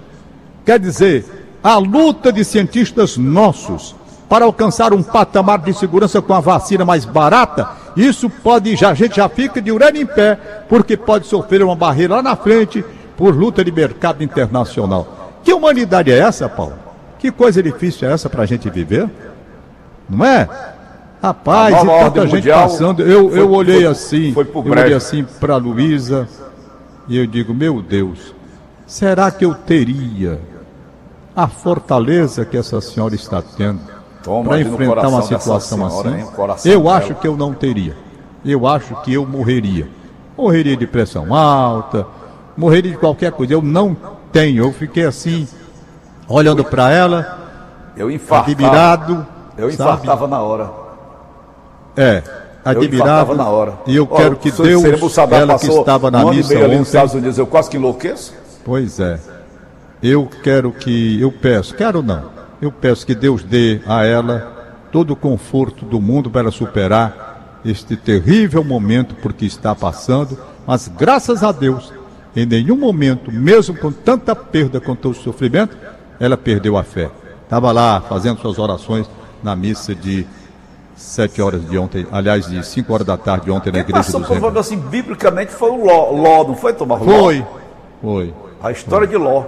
Quer 0.64 0.78
dizer, 0.78 1.24
a 1.62 1.76
luta 1.78 2.32
de 2.32 2.44
cientistas 2.44 3.16
nossos 3.16 3.94
para 4.28 4.44
alcançar 4.46 4.94
um 4.94 5.02
patamar 5.02 5.58
de 5.58 5.74
segurança 5.74 6.22
com 6.22 6.32
a 6.32 6.40
vacina 6.40 6.84
mais 6.86 7.04
barata, 7.04 7.68
isso 7.94 8.30
pode, 8.30 8.74
já, 8.76 8.90
a 8.90 8.94
gente 8.94 9.16
já 9.16 9.28
fica 9.28 9.60
de 9.60 9.70
orelha 9.70 9.98
em 9.98 10.06
pé, 10.06 10.36
porque 10.68 10.96
pode 10.96 11.26
sofrer 11.26 11.62
uma 11.62 11.76
barreira 11.76 12.14
lá 12.16 12.22
na 12.22 12.34
frente 12.34 12.82
por 13.16 13.34
luta 13.36 13.62
de 13.62 13.70
mercado 13.70 14.24
internacional. 14.24 15.36
Que 15.44 15.52
humanidade 15.52 16.10
é 16.10 16.18
essa, 16.18 16.48
Paulo? 16.48 16.74
Que 17.18 17.30
coisa 17.30 17.62
difícil 17.62 18.08
é 18.08 18.12
essa 18.12 18.30
para 18.30 18.42
a 18.42 18.46
gente 18.46 18.70
viver? 18.70 19.06
Não 20.08 20.24
é? 20.24 20.48
Rapaz, 21.22 21.74
A 21.74 21.82
e 21.82 22.04
tanta 22.04 22.26
gente 22.26 22.48
passando. 22.48 23.02
Eu, 23.02 23.28
foi- 23.30 23.38
eu 23.38 23.50
olhei 23.52 23.76
foi- 23.82 23.86
assim, 23.86 24.32
foi 24.32 24.44
eu 24.52 24.70
olhei 24.72 24.94
assim 24.94 25.24
para 25.38 25.56
Luísa 25.56 26.26
e 27.06 27.16
eu 27.18 27.26
digo, 27.26 27.52
meu 27.54 27.80
Deus, 27.82 28.34
será 28.92 29.30
que 29.30 29.42
eu 29.42 29.54
teria 29.54 30.38
a 31.34 31.48
fortaleza 31.48 32.44
que 32.44 32.58
essa 32.58 32.78
senhora 32.82 33.14
está 33.14 33.40
tendo 33.40 33.80
para 34.44 34.60
enfrentar 34.60 35.08
uma 35.08 35.22
situação 35.22 35.88
senhora, 35.90 36.52
assim, 36.52 36.68
eu 36.68 36.82
dela. 36.82 36.96
acho 36.96 37.14
que 37.14 37.26
eu 37.26 37.34
não 37.34 37.54
teria. 37.54 37.96
Eu 38.44 38.66
acho 38.66 38.94
que 38.96 39.14
eu 39.14 39.24
morreria. 39.26 39.88
Morreria 40.36 40.76
de 40.76 40.86
pressão 40.86 41.34
alta, 41.34 42.06
morreria 42.54 42.92
de 42.92 42.98
qualquer 42.98 43.32
coisa. 43.32 43.54
Eu 43.54 43.62
não 43.62 43.96
tenho. 44.30 44.66
Eu 44.66 44.72
fiquei 44.74 45.06
assim, 45.06 45.48
olhando 46.28 46.62
para 46.62 46.90
ela, 46.90 47.38
eu 47.96 48.08
admirado. 48.30 49.26
Eu 49.56 49.70
infartava 49.70 50.20
sabe? 50.20 50.30
na 50.30 50.42
hora. 50.42 50.70
É, 51.96 52.22
admirado. 52.62 53.34
na 53.34 53.48
hora. 53.48 53.72
E 53.86 53.96
eu 53.96 54.06
quero 54.06 54.36
que 54.36 54.50
Deus, 54.50 54.84
ela 54.84 55.58
que 55.58 55.66
estava 55.66 56.10
na 56.10 56.26
missa 56.26 56.54
ontem... 56.58 56.82
Estados 56.82 57.14
Unidos, 57.14 57.38
eu 57.38 57.46
quase 57.46 57.70
que 57.70 57.78
enlouqueço. 57.78 58.41
Pois 58.64 59.00
é. 59.00 59.18
Eu 60.02 60.28
quero 60.42 60.72
que, 60.72 61.20
eu 61.20 61.30
peço, 61.30 61.74
quero 61.74 62.02
não, 62.02 62.30
eu 62.60 62.72
peço 62.72 63.06
que 63.06 63.14
Deus 63.14 63.42
dê 63.44 63.80
a 63.86 64.04
ela 64.04 64.62
todo 64.90 65.12
o 65.12 65.16
conforto 65.16 65.84
do 65.84 66.00
mundo 66.00 66.30
para 66.30 66.50
superar 66.50 67.60
este 67.64 67.96
terrível 67.96 68.64
momento 68.64 69.14
por 69.16 69.32
que 69.32 69.46
está 69.46 69.74
passando, 69.74 70.36
mas 70.66 70.88
graças 70.88 71.42
a 71.42 71.52
Deus, 71.52 71.92
em 72.34 72.44
nenhum 72.44 72.76
momento, 72.76 73.30
mesmo 73.30 73.76
com 73.76 73.92
tanta 73.92 74.34
perda, 74.34 74.80
com 74.80 74.96
todo 74.96 75.14
sofrimento, 75.14 75.76
ela 76.18 76.36
perdeu 76.36 76.76
a 76.76 76.82
fé. 76.82 77.10
Estava 77.44 77.70
lá 77.70 78.00
fazendo 78.00 78.40
suas 78.40 78.58
orações 78.58 79.08
na 79.42 79.54
missa 79.54 79.94
de 79.94 80.26
sete 80.96 81.42
horas 81.42 81.68
de 81.68 81.76
ontem, 81.76 82.06
aliás, 82.10 82.46
de 82.46 82.64
cinco 82.64 82.92
horas 82.92 83.06
da 83.06 83.16
tarde 83.16 83.46
de 83.46 83.50
ontem 83.50 83.72
na 83.72 83.80
igreja 83.80 84.04
passou 84.04 84.20
do 84.20 84.52
Zé. 84.52 84.58
assim, 84.58 84.76
biblicamente 84.76 85.52
foi 85.52 85.70
o 85.70 85.84
Ló, 85.84 86.10
Ló 86.10 86.44
não 86.44 86.54
foi, 86.54 86.72
Tomás? 86.72 87.02
Foi, 87.02 87.44
foi. 88.00 88.34
A 88.62 88.70
história 88.70 89.08
foi. 89.08 89.18
de 89.18 89.22
Ló. 89.22 89.44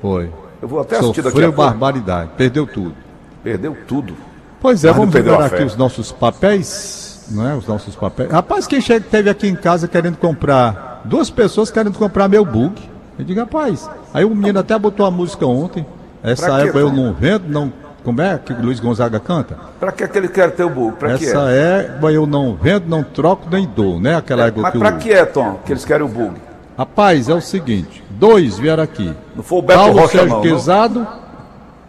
Foi. 0.00 0.30
Eu 0.60 0.68
vou 0.68 0.80
até 0.80 0.96
assistir 0.96 1.22
Sofreu 1.22 1.50
daqui 1.50 1.62
a 1.62 1.64
barbaridade, 1.64 2.30
perdeu 2.36 2.66
tudo. 2.66 2.94
Perdeu 3.42 3.76
tudo. 3.86 4.14
Pois 4.60 4.84
é, 4.84 4.88
Mas 4.88 4.96
vamos 4.96 5.14
ver 5.14 5.28
aqui 5.30 5.62
os 5.62 5.76
nossos 5.76 6.10
papéis, 6.10 7.26
não 7.30 7.48
é? 7.48 7.54
Os 7.54 7.66
nossos 7.66 7.94
papéis. 7.94 8.30
Rapaz, 8.30 8.66
quem 8.66 8.80
chega, 8.80 9.04
teve 9.08 9.28
aqui 9.28 9.46
em 9.46 9.54
casa 9.54 9.86
querendo 9.86 10.16
comprar, 10.16 11.02
duas 11.04 11.30
pessoas 11.30 11.70
querendo 11.70 11.98
comprar 11.98 12.28
meu 12.28 12.44
bug. 12.44 12.74
Eu 13.18 13.24
digo, 13.24 13.40
rapaz, 13.40 13.88
aí 14.12 14.24
o 14.24 14.30
menino 14.34 14.58
até 14.58 14.78
botou 14.78 15.06
a 15.06 15.10
música 15.10 15.46
ontem. 15.46 15.86
Essa 16.22 16.60
égua 16.60 16.80
eu 16.80 16.92
não 16.92 17.12
vendo, 17.12 17.48
não. 17.48 17.72
Como 18.02 18.20
é 18.20 18.38
que 18.38 18.52
o 18.52 18.62
Luiz 18.62 18.78
Gonzaga 18.78 19.18
canta? 19.18 19.56
Para 19.80 19.90
que, 19.90 20.06
que 20.06 20.18
ele 20.18 20.28
quer 20.28 20.52
ter 20.52 20.62
o 20.62 20.70
bug? 20.70 20.96
Pra 20.96 21.12
Essa 21.12 21.50
é? 21.50 21.96
égua 21.96 22.12
eu 22.12 22.24
não 22.24 22.54
vendo, 22.54 22.86
não 22.88 23.02
troco 23.02 23.48
nem 23.50 23.66
dou, 23.66 24.00
né? 24.00 24.16
Aquela 24.16 24.42
é, 24.42 24.44
mas 24.46 24.54
que 24.54 24.78
Mas 24.78 24.90
para 24.90 24.92
que 24.98 25.12
é, 25.12 25.24
Tom, 25.24 25.58
que 25.64 25.72
eles 25.72 25.84
querem 25.84 26.06
o 26.06 26.08
bug? 26.08 26.34
Rapaz, 26.76 27.28
é 27.28 27.34
o 27.34 27.40
seguinte: 27.40 28.02
dois 28.10 28.58
vieram 28.58 28.82
aqui. 28.82 29.12
Não 29.34 29.42
foi 29.42 29.58
o 29.58 29.62
Beto 29.62 29.78
Paulo 29.78 30.00
Rocha, 30.00 30.18
Sérgio 30.18 30.28
não, 30.28 30.42
Quezado. 30.42 31.00
Não? 31.00 31.08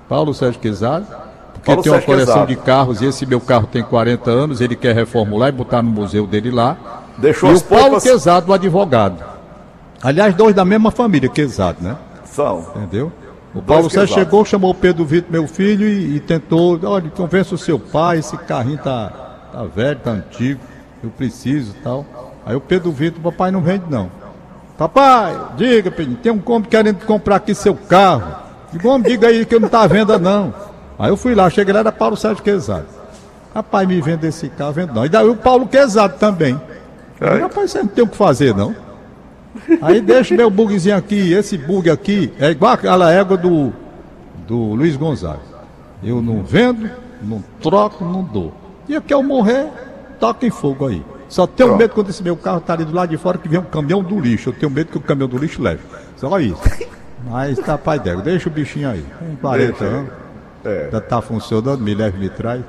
Paulo 0.07 0.33
Sérgio 0.33 0.61
Quezado. 0.61 1.05
Porque 1.53 1.65
Paulo 1.65 1.83
tem 1.83 1.91
uma 1.91 1.99
Sérgio 1.99 2.05
coleção 2.05 2.45
Quezado. 2.45 2.47
de 2.47 2.55
carros 2.55 3.01
e 3.01 3.05
esse 3.05 3.25
meu 3.25 3.41
carro 3.41 3.67
tem 3.67 3.83
40 3.83 4.31
anos, 4.31 4.61
ele 4.61 4.75
quer 4.75 4.95
reformular 4.95 5.49
e 5.49 5.51
botar 5.51 5.81
no 5.81 5.89
museu 5.89 6.25
dele 6.25 6.51
lá. 6.51 6.77
Deixou 7.17 7.51
e 7.51 7.55
o 7.55 7.61
Paulo 7.61 7.83
poucas... 7.85 8.03
Quezado, 8.03 8.51
o 8.51 8.53
advogado. 8.53 9.23
Aliás, 10.01 10.33
dois 10.35 10.55
da 10.55 10.63
mesma 10.63 10.91
família, 10.91 11.27
Quezado, 11.27 11.83
né? 11.83 11.97
São. 12.25 12.65
Entendeu? 12.75 13.11
O 13.53 13.61
Paulo 13.61 13.89
Sérgio 13.89 14.13
chegou, 14.13 14.45
chamou 14.45 14.69
o 14.71 14.75
Pedro 14.75 15.03
Vitor, 15.03 15.31
meu 15.31 15.47
filho, 15.47 15.87
e, 15.87 16.17
e 16.17 16.19
tentou, 16.19 16.79
olha, 16.83 17.09
convença 17.09 17.55
o 17.55 17.57
seu 17.57 17.79
pai, 17.79 18.19
esse 18.19 18.37
carrinho 18.37 18.77
tá, 18.77 19.11
tá 19.51 19.63
velho, 19.63 19.99
tá 19.99 20.11
antigo, 20.11 20.59
eu 21.03 21.09
preciso 21.09 21.73
tal. 21.83 22.05
Aí 22.45 22.55
o 22.55 22.61
Pedro 22.61 22.91
Vitor, 22.91 23.19
papai 23.21 23.49
não 23.49 23.61
vende 23.61 23.85
não. 23.89 24.11
Papai, 24.77 25.35
diga, 25.57 25.89
Pedro, 25.89 26.15
tem 26.15 26.31
um 26.31 26.41
homem 26.45 26.69
querendo 26.69 27.03
comprar 27.05 27.37
aqui 27.37 27.55
seu 27.55 27.73
carro. 27.73 28.35
Digo, 28.71 28.87
homem, 28.89 29.11
diga 29.11 29.27
aí 29.27 29.45
que 29.45 29.55
eu 29.55 29.59
não 29.59 29.67
tá 29.67 29.81
à 29.81 29.87
venda 29.87 30.19
não. 30.19 30.53
Aí 30.99 31.09
eu 31.09 31.17
fui 31.17 31.33
lá, 31.33 31.49
cheguei 31.49 31.73
lá, 31.73 31.79
era 31.79 31.91
Paulo 31.91 32.15
Sérgio 32.15 32.43
Quezado. 32.43 32.85
Rapaz, 33.55 33.87
me 33.87 33.99
vende 33.99 34.27
esse 34.27 34.49
carro, 34.49 34.73
vendo 34.73 34.93
não. 34.93 35.05
E 35.05 35.09
daí 35.09 35.27
o 35.27 35.35
Paulo 35.35 35.67
Quezado 35.67 36.17
também. 36.19 36.59
Aí, 37.19 37.39
rapaz, 37.39 37.71
você 37.71 37.79
não 37.79 37.87
tem 37.87 38.03
o 38.03 38.07
que 38.07 38.15
fazer 38.15 38.55
não. 38.55 38.75
Aí 39.81 39.99
deixa 39.99 40.35
meu 40.35 40.49
bugzinho 40.51 40.95
aqui, 40.95 41.33
esse 41.33 41.57
bug 41.57 41.89
aqui 41.89 42.31
é 42.39 42.51
igual 42.51 42.73
aquela 42.73 43.11
égua 43.11 43.35
do, 43.35 43.73
do 44.47 44.55
Luiz 44.73 44.95
Gonzaga. 44.95 45.39
Eu 46.03 46.21
não 46.21 46.43
vendo, 46.43 46.89
não 47.23 47.43
troco, 47.59 48.05
não 48.05 48.23
dou. 48.23 48.53
E 48.87 48.93
eu 48.93 49.01
quero 49.01 49.23
morrer, 49.23 49.67
toca 50.19 50.45
em 50.45 50.51
fogo 50.51 50.87
aí. 50.87 51.03
Só 51.29 51.45
tenho 51.45 51.69
Pronto. 51.69 51.79
medo 51.79 51.93
quando 51.93 52.09
esse 52.09 52.23
meu 52.23 52.35
carro 52.37 52.59
tá 52.61 52.73
ali 52.73 52.85
do 52.85 52.93
lado 52.93 53.09
de 53.09 53.17
fora 53.17 53.37
que 53.37 53.49
vem 53.49 53.59
um 53.59 53.63
caminhão 53.63 54.01
do 54.01 54.19
lixo. 54.19 54.49
Eu 54.49 54.53
tenho 54.53 54.71
medo 54.71 54.91
que 54.91 54.97
o 54.97 55.01
caminhão 55.01 55.27
do 55.27 55.37
lixo 55.37 55.61
leve. 55.61 55.81
Só 56.15 56.39
isso. 56.39 56.61
Mas 57.29 57.57
tá 57.59 57.77
pai 57.77 57.99
d'égua, 57.99 58.21
deixa 58.21 58.47
o 58.47 58.51
bichinho 58.51 58.89
aí. 58.89 59.03
Tem 59.19 59.35
40 59.35 59.67
Deixa 59.67 59.83
aí. 59.85 59.89
anos. 59.99 60.09
É. 60.63 60.89
Já 60.91 61.01
tá 61.01 61.21
funcionando, 61.21 61.81
me 61.81 61.93
leve, 61.93 62.17
me 62.17 62.29
traz. 62.29 62.61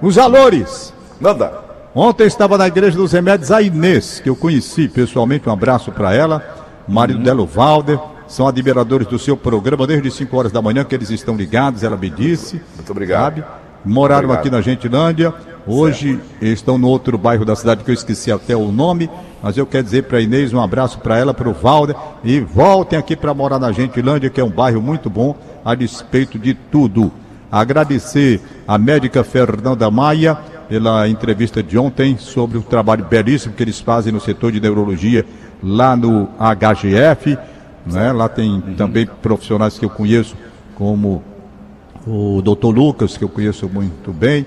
Os 0.00 0.14
valores. 0.16 0.92
Manda. 1.20 1.52
Ontem 1.94 2.26
estava 2.26 2.58
na 2.58 2.66
Igreja 2.66 2.96
dos 2.96 3.12
Remédios 3.12 3.50
a 3.50 3.62
Inês, 3.62 4.20
que 4.20 4.28
eu 4.28 4.36
conheci 4.36 4.86
pessoalmente, 4.88 5.48
um 5.48 5.52
abraço 5.52 5.90
para 5.90 6.14
ela, 6.14 6.44
marido 6.86 7.22
dela, 7.22 7.40
o 7.40 7.46
Valder, 7.46 7.98
são 8.28 8.46
admiradores 8.46 9.06
do 9.06 9.18
seu 9.18 9.34
programa 9.36 9.86
desde 9.86 10.10
5 10.10 10.36
horas 10.36 10.52
da 10.52 10.60
manhã 10.60 10.84
que 10.84 10.94
eles 10.94 11.08
estão 11.10 11.34
ligados, 11.34 11.82
ela 11.82 11.96
me 11.96 12.10
disse. 12.10 12.60
Muito 12.74 12.90
obrigado. 12.92 13.36
Sabe? 13.40 13.44
Moraram 13.86 14.24
Obrigado. 14.24 14.40
aqui 14.40 14.50
na 14.50 14.60
Gentilândia, 14.60 15.32
hoje 15.64 16.18
estão 16.42 16.76
no 16.76 16.88
outro 16.88 17.16
bairro 17.16 17.44
da 17.44 17.54
cidade 17.54 17.84
que 17.84 17.90
eu 17.90 17.94
esqueci 17.94 18.32
até 18.32 18.56
o 18.56 18.72
nome, 18.72 19.08
mas 19.40 19.56
eu 19.56 19.64
quero 19.64 19.84
dizer 19.84 20.02
para 20.02 20.20
Inês 20.20 20.52
um 20.52 20.60
abraço 20.60 20.98
para 20.98 21.16
ela, 21.16 21.32
para 21.32 21.48
o 21.48 21.52
Valder, 21.52 21.94
e 22.24 22.40
voltem 22.40 22.98
aqui 22.98 23.14
para 23.14 23.32
morar 23.32 23.60
na 23.60 23.70
Gentilândia, 23.70 24.28
que 24.28 24.40
é 24.40 24.44
um 24.44 24.50
bairro 24.50 24.82
muito 24.82 25.08
bom, 25.08 25.36
a 25.64 25.72
despeito 25.76 26.36
de 26.36 26.52
tudo. 26.52 27.12
Agradecer 27.50 28.40
a 28.66 28.76
médica 28.76 29.22
Fernanda 29.22 29.88
Maia 29.88 30.36
pela 30.68 31.08
entrevista 31.08 31.62
de 31.62 31.78
ontem 31.78 32.18
sobre 32.18 32.58
o 32.58 32.62
trabalho 32.62 33.04
belíssimo 33.04 33.54
que 33.54 33.62
eles 33.62 33.78
fazem 33.78 34.12
no 34.12 34.20
setor 34.20 34.50
de 34.50 34.60
neurologia 34.60 35.24
lá 35.62 35.94
no 35.94 36.28
HGF. 36.40 37.38
Né? 37.86 38.10
Lá 38.10 38.28
tem 38.28 38.60
também 38.76 39.06
profissionais 39.22 39.78
que 39.78 39.84
eu 39.84 39.90
conheço, 39.90 40.34
como 40.74 41.22
o 42.06 42.40
doutor 42.42 42.70
Lucas, 42.70 43.16
que 43.16 43.24
eu 43.24 43.28
conheço 43.28 43.68
muito 43.68 44.12
bem, 44.12 44.46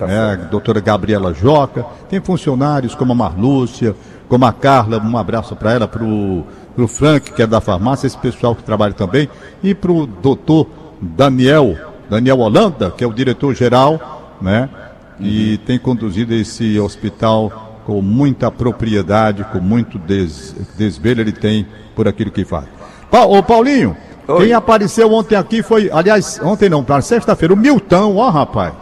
Tá 0.00 0.06
né? 0.06 0.18
a 0.18 0.36
doutora 0.36 0.80
Gabriela 0.80 1.34
Joca. 1.34 1.84
Tem 2.08 2.20
funcionários 2.20 2.94
como 2.94 3.12
a 3.12 3.14
Marlúcia, 3.14 3.94
como 4.28 4.46
a 4.46 4.52
Carla, 4.52 4.98
um 4.98 5.18
abraço 5.18 5.54
para 5.54 5.72
ela, 5.72 5.86
para 5.86 6.02
o 6.02 6.46
Frank, 6.88 7.32
que 7.32 7.42
é 7.42 7.46
da 7.46 7.60
farmácia, 7.60 8.06
esse 8.06 8.16
pessoal 8.16 8.54
que 8.54 8.62
trabalha 8.62 8.94
também, 8.94 9.28
e 9.62 9.74
para 9.74 9.92
o 9.92 10.06
doutor 10.06 10.66
Daniel, 11.02 11.76
Daniel 12.08 12.38
Holanda, 12.38 12.90
que 12.90 13.04
é 13.04 13.06
o 13.06 13.12
diretor-geral, 13.12 14.36
né? 14.40 14.70
E 15.18 15.58
tem 15.66 15.78
conduzido 15.78 16.32
esse 16.32 16.80
hospital 16.80 17.82
com 17.84 18.00
muita 18.00 18.50
propriedade, 18.50 19.44
com 19.52 19.60
muito 19.60 19.98
des, 19.98 20.54
desvelo 20.78 21.20
ele 21.20 21.32
tem 21.32 21.66
por 21.94 22.08
aquilo 22.08 22.30
que 22.30 22.44
faz. 22.44 22.64
Pa, 23.10 23.26
ô 23.26 23.42
Paulinho, 23.42 23.94
Oi. 24.34 24.44
quem 24.46 24.52
apareceu 24.54 25.12
ontem 25.12 25.36
aqui 25.36 25.62
foi, 25.62 25.90
aliás, 25.92 26.40
ontem 26.42 26.68
não, 26.68 26.82
para 26.84 27.00
sexta-feira, 27.00 27.54
o 27.54 27.56
Milton, 27.56 28.16
ó 28.16 28.30
rapaz. 28.30 28.72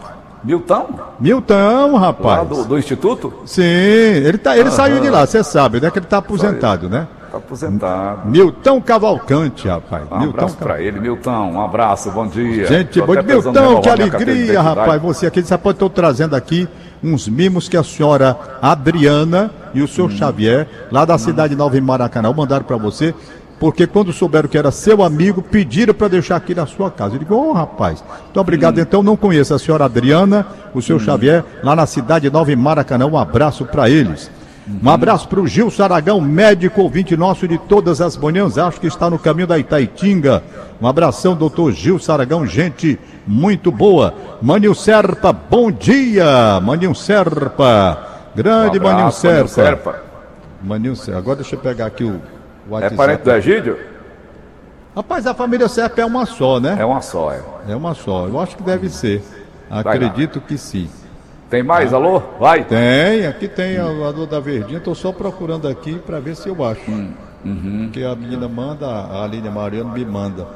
Milton? 0.44 0.86
Milton, 1.18 1.92
Lá 1.94 1.98
rapaz. 1.98 2.48
do, 2.48 2.64
do 2.64 2.78
Instituto? 2.78 3.32
Sim, 3.44 3.62
ele, 3.62 4.38
tá, 4.38 4.56
ele 4.56 4.70
saiu 4.70 5.00
de 5.00 5.10
lá, 5.10 5.26
você 5.26 5.42
sabe, 5.42 5.80
né? 5.80 5.90
Que 5.90 5.98
ele 5.98 6.06
tá 6.06 6.18
aposentado, 6.18 6.88
né? 6.88 7.08
Tá 7.30 7.38
aposentado. 7.38 8.26
Milton 8.28 8.80
Cavalcante, 8.80 9.68
rapaz. 9.68 10.04
Um 10.10 10.18
Milton 10.20 10.30
abraço 10.38 10.56
Cavalcante. 10.56 10.62
pra 10.62 10.80
ele, 10.82 11.00
Milton. 11.00 11.30
Um 11.52 11.60
abraço, 11.60 12.10
bom 12.12 12.26
dia. 12.26 12.66
Gente 12.66 13.02
pensando 13.02 13.58
em 13.58 13.62
Milton, 13.62 13.80
que 13.82 13.88
alegria, 13.90 14.62
rapaz. 14.62 15.02
Você 15.02 15.26
aqui, 15.26 15.42
você 15.42 15.58
pode 15.58 15.76
estar 15.76 15.88
trazendo 15.90 16.34
aqui 16.36 16.66
uns 17.02 17.28
mimos 17.28 17.68
que 17.68 17.76
a 17.76 17.82
senhora 17.82 18.36
Adriana 18.62 19.50
e 19.74 19.80
o 19.80 19.84
Hum. 19.84 19.88
senhor 19.88 20.10
Xavier, 20.10 20.66
lá 20.90 21.04
da 21.04 21.18
cidade 21.18 21.54
Nova 21.54 21.76
em 21.76 21.80
Maracanã, 21.80 22.32
mandaram 22.32 22.64
para 22.64 22.76
você. 22.76 23.14
Porque 23.58 23.86
quando 23.86 24.12
souberam 24.12 24.48
que 24.48 24.56
era 24.56 24.70
seu 24.70 25.02
amigo, 25.02 25.42
pediram 25.42 25.92
para 25.92 26.08
deixar 26.08 26.36
aqui 26.36 26.54
na 26.54 26.66
sua 26.66 26.90
casa. 26.90 27.16
Eu 27.16 27.18
digo, 27.18 27.34
ô 27.34 27.52
rapaz, 27.52 28.04
muito 28.24 28.40
obrigado. 28.40 28.78
Hum. 28.78 28.82
Então, 28.82 29.02
não 29.02 29.16
conheço 29.16 29.52
a 29.52 29.58
senhora 29.58 29.84
Adriana, 29.84 30.46
o 30.72 30.80
senhor 30.80 31.00
Xavier, 31.00 31.44
lá 31.62 31.74
na 31.74 31.86
cidade 31.86 32.30
Nova 32.30 32.52
em 32.52 32.56
Maracanã. 32.56 33.06
Um 33.06 33.18
abraço 33.18 33.64
para 33.64 33.90
eles. 33.90 34.30
Um 34.82 34.90
abraço 34.90 35.26
para 35.28 35.40
o 35.40 35.46
Gil 35.46 35.70
Saragão, 35.70 36.20
médico 36.20 36.82
ouvinte 36.82 37.16
nosso 37.16 37.48
de 37.48 37.56
todas 37.56 38.02
as 38.02 38.18
manhãs, 38.18 38.58
acho 38.58 38.78
que 38.78 38.86
está 38.86 39.08
no 39.08 39.18
caminho 39.18 39.46
da 39.46 39.58
Itaitinga. 39.58 40.42
Um 40.80 40.86
abração, 40.86 41.34
doutor 41.34 41.72
Gil 41.72 41.98
Saragão, 41.98 42.46
gente 42.46 42.98
muito 43.26 43.72
boa. 43.72 44.12
Maninho 44.42 44.74
Serpa, 44.74 45.32
bom 45.32 45.70
dia, 45.70 46.60
Maninho 46.60 46.94
Serpa. 46.94 47.98
Grande 48.36 48.78
Um 48.78 48.82
abraço, 48.82 48.94
Maninho 48.94 49.12
Serpa. 49.12 49.48
Serpa. 49.48 50.02
Maninho 50.62 50.96
Serpa. 50.96 51.18
Agora 51.18 51.36
deixa 51.36 51.56
eu 51.56 51.60
pegar 51.60 51.86
aqui 51.86 52.04
o 52.04 52.20
É 52.68 52.72
WhatsApp. 52.72 52.96
parente 52.96 53.22
do 53.22 53.30
Egídio? 53.32 53.78
Rapaz, 54.94 55.26
a 55.26 55.34
família 55.34 55.68
Serpa 55.68 56.00
é 56.00 56.04
uma 56.04 56.26
só, 56.26 56.60
né? 56.60 56.76
É 56.78 56.84
uma 56.84 57.00
só, 57.00 57.32
é. 57.32 57.40
É 57.68 57.76
uma 57.76 57.94
só. 57.94 58.26
Eu 58.26 58.38
acho 58.38 58.56
que 58.56 58.62
deve 58.62 58.88
ser. 58.88 59.22
Acredito 59.70 60.40
que 60.40 60.58
sim. 60.58 60.88
Tem 61.48 61.62
mais, 61.62 61.94
alô? 61.94 62.20
Vai. 62.38 62.64
Tem, 62.64 63.26
aqui 63.26 63.48
tem 63.48 63.78
a, 63.78 63.84
a 63.84 64.12
do 64.12 64.26
da 64.26 64.38
Verdinha, 64.38 64.78
estou 64.78 64.94
só 64.94 65.12
procurando 65.12 65.66
aqui 65.66 65.98
para 65.98 66.20
ver 66.20 66.36
se 66.36 66.48
eu 66.48 66.62
acho. 66.64 66.90
Hum, 66.90 67.12
uhum. 67.44 67.80
Porque 67.84 68.02
a 68.02 68.14
menina 68.14 68.48
manda, 68.48 68.86
a 68.86 69.24
Aline 69.24 69.48
Mariano 69.48 69.92
me 69.92 70.04
manda. 70.04 70.46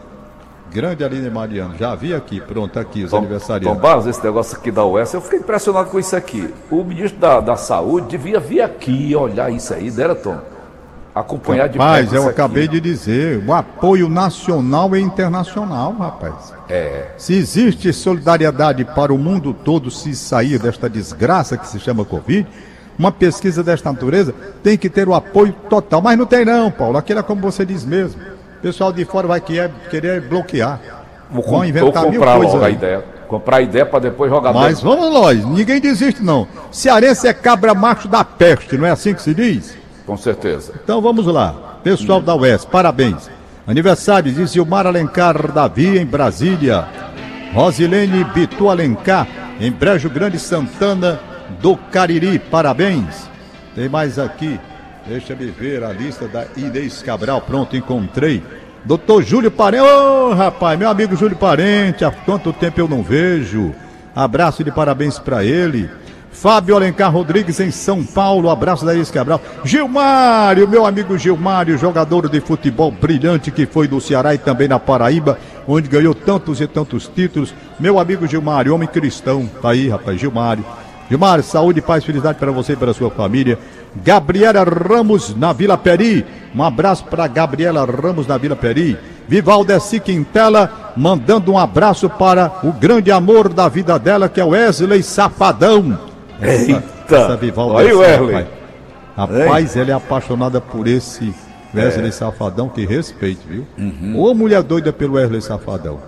Grande 0.71 1.05
Aline 1.05 1.31
Mariano, 1.31 1.77
já 1.79 1.95
vi 1.95 2.15
aqui, 2.15 2.41
pronto, 2.41 2.79
aqui 2.79 3.05
os 3.05 3.11
Tom, 3.11 3.19
aniversariantes. 3.19 3.75
Tom 3.75 3.81
Barros, 3.81 4.07
esse 4.07 4.25
negócio 4.25 4.57
aqui 4.57 4.71
da 4.71 4.85
UES, 4.85 5.15
eu 5.15 5.21
fiquei 5.21 5.39
impressionado 5.39 5.91
com 5.91 5.99
isso 5.99 6.17
aqui. 6.17 6.53
O 6.71 6.83
ministro 6.83 7.21
da, 7.21 7.41
da 7.41 7.57
Saúde 7.57 8.09
devia 8.09 8.41
vir 8.41 8.61
aqui 8.63 9.15
olhar 9.15 9.51
isso 9.51 9.73
aí, 9.73 9.91
dera, 9.91 10.15
Tom? 10.15 10.52
Acompanhar 11.15 11.69
de 11.69 11.77
Rapaz, 11.79 12.09
perto 12.09 12.23
eu 12.25 12.29
acabei 12.29 12.65
aqui. 12.65 12.81
de 12.81 12.81
dizer, 12.81 13.45
o 13.47 13.53
apoio 13.53 14.09
nacional 14.09 14.97
e 14.97 15.01
internacional, 15.01 15.95
rapaz. 15.99 16.55
É, 16.71 17.09
Se 17.19 17.35
existe 17.35 17.93
solidariedade 17.93 18.83
para 18.85 19.13
o 19.13 19.19
mundo 19.19 19.53
todo 19.53 19.91
se 19.91 20.15
sair 20.15 20.59
desta 20.59 20.89
desgraça 20.89 21.59
que 21.59 21.69
se 21.69 21.79
chama 21.79 22.03
Covid, 22.05 22.47
uma 22.99 23.13
pesquisa 23.13 23.63
desta 23.63 23.91
natureza 23.93 24.35
tem 24.63 24.79
que 24.79 24.89
ter 24.89 25.07
o 25.07 25.13
apoio 25.15 25.53
total. 25.69 26.01
Mas 26.01 26.19
não 26.19 26.25
tem 26.25 26.47
não, 26.47 26.71
Paulo. 26.71 26.97
Aquilo 26.97 27.21
é 27.21 27.23
como 27.23 27.43
você 27.43 27.67
diz 27.67 27.85
mesmo. 27.85 28.21
O 28.59 28.63
pessoal 28.63 28.91
de 28.93 29.05
fora 29.05 29.27
vai 29.29 29.41
querer, 29.41 30.21
bloquear. 30.23 30.81
vou, 31.31 31.43
Vão 31.43 31.65
inventar 31.65 32.03
vou 32.05 32.11
mil 32.11 32.21
comprar 32.21 32.37
coisas 32.37 32.55
logo 32.55 32.65
a 32.65 32.71
ideia. 32.71 33.05
Comprar 33.29 33.57
a 33.59 33.63
ideia 33.63 33.85
para 33.85 33.99
depois 33.99 34.31
jogar 34.31 34.53
Mas 34.55 34.81
dentro. 34.81 34.91
vamos 34.91 35.13
nós, 35.13 35.45
ninguém 35.45 35.79
desiste 35.81 36.23
não. 36.23 36.47
Cearense 36.71 37.27
é 37.29 37.35
cabra 37.35 37.75
macho 37.75 38.09
da 38.09 38.25
peste, 38.25 38.79
não 38.79 38.87
é 38.87 38.91
assim 38.91 39.13
que 39.15 39.21
se 39.23 39.35
diz? 39.35 39.82
Com 40.07 40.17
certeza. 40.17 40.73
Então 40.83 41.01
vamos 41.01 41.27
lá. 41.27 41.79
Pessoal 41.83 42.21
da 42.21 42.35
UES, 42.35 42.65
parabéns. 42.65 43.31
Aniversário 43.67 44.33
de 44.33 44.47
Gilmar 44.47 44.87
Alencar 44.87 45.53
Davi 45.53 45.99
em 45.99 46.05
Brasília. 46.07 46.87
Rosilene 47.55 48.25
Bitu 48.25 48.69
Alencar 48.69 49.27
em 49.61 49.71
Brejo 49.71 50.11
Grande 50.11 50.39
Santana 50.39 51.21
do 51.61 51.77
Cariri. 51.77 52.39
Parabéns. 52.39 53.29
Tem 53.75 53.89
mais 53.89 54.19
aqui. 54.19 54.59
Deixa 55.07 55.35
me 55.35 55.47
ver 55.47 55.83
a 55.83 55.93
lista 55.93 56.27
da 56.27 56.47
Inês 56.57 57.03
Cabral. 57.03 57.41
Pronto, 57.41 57.77
encontrei. 57.77 58.43
Doutor 58.85 59.23
Júlio 59.23 59.51
Parente. 59.51 59.85
Ô, 59.85 60.33
rapaz, 60.35 60.79
meu 60.79 60.89
amigo 60.89 61.17
Júlio 61.17 61.37
Parente. 61.37 62.05
Há 62.05 62.11
quanto 62.11 62.53
tempo 62.53 62.81
eu 62.81 62.89
não 62.89 63.03
vejo. 63.03 63.73
Abraço 64.15 64.65
de 64.65 64.71
parabéns 64.71 65.19
para 65.19 65.45
ele. 65.45 65.89
Fábio 66.33 66.75
Alencar 66.75 67.13
Rodrigues 67.13 67.61
em 67.61 67.71
São 67.71 68.03
Paulo, 68.03 68.51
abraço 68.51 68.85
da 68.85 68.93
Cabral. 69.13 69.41
Gilmário, 69.65 70.67
meu 70.67 70.85
amigo 70.87 71.17
Gilmário, 71.17 71.79
jogador 71.79 72.29
de 72.29 72.41
futebol 72.41 72.91
brilhante 72.91 73.51
que 73.51 73.67
foi 73.67 73.87
do 73.87 74.01
Ceará 74.01 74.35
e 74.35 74.39
também 74.39 74.67
na 74.67 74.81
Paraíba, 74.81 75.39
onde 75.69 75.89
ganhou 75.89 76.15
tantos 76.15 76.61
e 76.61 76.67
tantos 76.67 77.07
títulos. 77.07 77.55
Meu 77.79 77.99
amigo 77.99 78.27
Gilmário, 78.27 78.75
homem 78.75 78.89
cristão, 78.89 79.49
tá 79.61 79.71
aí, 79.71 79.89
rapaz, 79.89 80.19
Gilmário. 80.19 80.65
Gilmário, 81.09 81.45
saúde, 81.45 81.83
paz, 81.83 82.05
felicidade 82.05 82.39
para 82.39 82.51
você 82.51 82.73
e 82.73 82.77
para 82.77 82.95
sua 82.95 83.11
família. 83.11 83.59
Gabriela 83.95 84.65
Ramos 84.65 85.37
na 85.37 85.53
Vila 85.53 85.77
Peri, 85.77 86.25
um 86.55 86.63
abraço 86.63 87.05
para 87.05 87.27
Gabriela 87.27 87.85
Ramos 87.85 88.27
na 88.27 88.39
Vila 88.39 88.57
Peri. 88.57 88.97
Vivaldeci 89.29 90.01
Quintela, 90.01 90.93
mandando 90.97 91.53
um 91.53 91.59
abraço 91.59 92.09
para 92.09 92.53
o 92.65 92.73
grande 92.73 93.13
amor 93.13 93.49
da 93.53 93.69
vida 93.69 93.99
dela, 93.99 94.29
que 94.29 94.41
é 94.41 94.45
o 94.45 94.49
Wesley 94.49 95.03
Safadão. 95.03 96.12
Eita! 96.43 97.37
Vivaldi 97.37 97.75
Olha 97.77 97.89
é 97.89 97.95
Wesley. 97.95 98.35
rapaz. 98.35 98.63
Rapaz, 99.17 99.77
ela 99.77 99.91
é 99.91 99.95
apaixonada 99.95 100.61
por 100.61 100.87
esse 100.89 101.35
Wesley 101.75 102.13
Safadão, 102.13 102.69
que 102.69 102.85
respeito, 102.85 103.47
viu? 103.47 103.67
Uhum. 103.79 104.19
Ô 104.19 104.35
mulher 104.35 104.63
doida 104.63 104.93
pelo 104.93 105.15
Wesley 105.15 105.43
Safadão. 105.43 105.99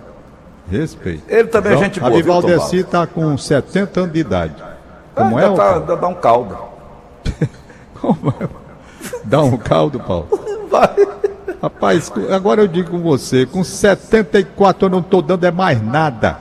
Respeito. 0.69 1.23
Ele 1.27 1.47
também 1.47 1.73
é 1.73 1.77
gente 1.77 1.99
A 1.99 2.09
boa, 2.09 2.11
Tom 2.11 2.17
Vivaldeci 2.17 2.83
tá 2.83 3.05
com 3.05 3.37
70 3.37 3.99
anos 3.99 4.13
de 4.13 4.19
idade. 4.19 4.55
Como 5.13 5.37
Ah, 5.37 5.41
é, 5.43 5.49
tá, 5.55 5.75
ainda 5.75 5.95
dá 5.95 6.07
um 6.07 6.15
caldo. 6.15 6.57
Como 8.01 8.33
é? 8.41 8.47
Dá 9.23 9.41
um 9.43 9.57
caldo, 9.57 9.99
Paulo. 9.99 10.27
Rapaz, 11.61 12.11
agora 12.31 12.61
eu 12.61 12.67
digo 12.67 12.91
com 12.91 12.99
você, 12.99 13.45
com 13.45 13.63
74 13.63 14.85
eu 14.85 14.89
não 14.89 15.01
tô 15.01 15.21
dando 15.21 15.45
é 15.45 15.51
mais 15.51 15.81
nada. 15.81 16.37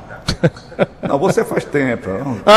Não, 1.07 1.19
você 1.19 1.45
faz 1.45 1.65
tempo. 1.65 2.09
Não. 2.11 2.37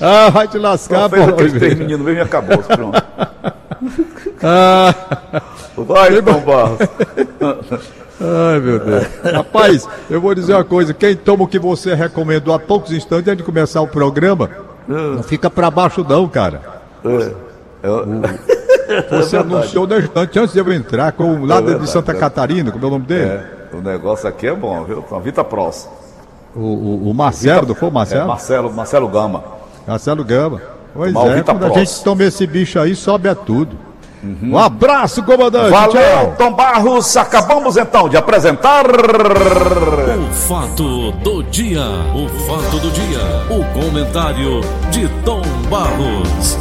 Ah, 0.00 0.28
vai 0.30 0.46
te 0.46 0.58
lascar, 0.58 1.08
Paulo. 1.08 1.30
aqueles 1.30 1.52
três 1.54 1.74
meninos 1.78 2.04
mesmo 2.04 2.18
e 2.20 2.22
acabou. 2.22 2.58
Pronto. 2.58 3.02
Ah, 4.42 4.94
Vai, 5.76 6.20
Tom 6.22 6.40
Barros. 6.40 6.78
ai, 8.20 8.60
meu 8.60 8.78
Deus. 8.78 9.06
Rapaz, 9.32 9.88
eu 10.10 10.20
vou 10.20 10.34
dizer 10.34 10.52
uma 10.54 10.64
coisa: 10.64 10.92
quem 10.92 11.16
toma 11.16 11.44
o 11.44 11.48
que 11.48 11.58
você 11.58 11.94
recomendou 11.94 12.52
há 12.54 12.58
poucos 12.58 12.92
instantes 12.92 13.28
antes 13.28 13.38
de 13.38 13.44
começar 13.44 13.80
o 13.80 13.88
programa, 13.88 14.50
não 14.86 15.22
fica 15.22 15.48
pra 15.48 15.70
baixo, 15.70 16.04
não, 16.06 16.28
cara. 16.28 16.60
É, 17.82 19.16
Você 19.18 19.36
anunciou 19.36 19.86
no 19.86 19.98
instante 19.98 20.38
antes 20.38 20.52
de 20.52 20.58
eu 20.60 20.72
entrar 20.72 21.12
com 21.12 21.24
o 21.40 21.46
lado 21.46 21.62
de 21.64 21.70
verdade, 21.70 21.90
Santa 21.90 22.12
é. 22.12 22.14
Catarina, 22.14 22.70
como 22.70 22.84
é 22.84 22.88
o 22.88 22.90
nome 22.90 23.06
dele? 23.06 23.30
é, 23.30 23.44
o 23.72 23.80
negócio 23.80 24.28
aqui 24.28 24.46
é 24.46 24.54
bom, 24.54 24.84
viu? 24.84 25.02
Tom? 25.02 25.20
Vita 25.20 25.42
Pross. 25.44 25.88
O, 26.54 26.60
o, 26.60 27.10
o 27.10 27.14
Marcelo, 27.14 27.66
não 27.68 27.74
foi 27.74 27.88
o 27.88 27.90
É, 27.90 27.94
Marcelo? 27.94 28.28
Marcelo, 28.28 28.72
Marcelo 28.72 29.08
Gama. 29.08 29.44
Marcelo 29.86 30.24
Gama. 30.24 30.60
Pois 30.94 31.12
Tomar 31.12 31.26
o 31.26 31.30
é, 31.30 31.34
Vita 31.36 31.52
quando 31.52 31.64
a 31.64 31.70
Pross. 31.70 31.78
gente 31.90 32.04
toma 32.04 32.24
esse 32.24 32.46
bicho 32.46 32.78
aí, 32.80 32.94
sobe 32.94 33.28
a 33.28 33.34
tudo. 33.34 33.76
Um 34.42 34.58
abraço, 34.58 35.22
comandante. 35.22 35.70
Valeu, 35.70 35.92
Tchau. 35.92 36.34
Tom 36.38 36.52
Barros. 36.52 37.16
Acabamos 37.16 37.76
então 37.76 38.08
de 38.08 38.16
apresentar. 38.16 38.84
O 38.86 40.32
fato 40.34 41.12
do 41.22 41.42
dia. 41.44 41.82
O 42.14 42.28
fato 42.48 42.78
do 42.80 42.90
dia. 42.90 43.20
O 43.50 43.64
comentário 43.78 44.62
de 44.90 45.06
Tom 45.24 45.42
Barros. 45.70 46.58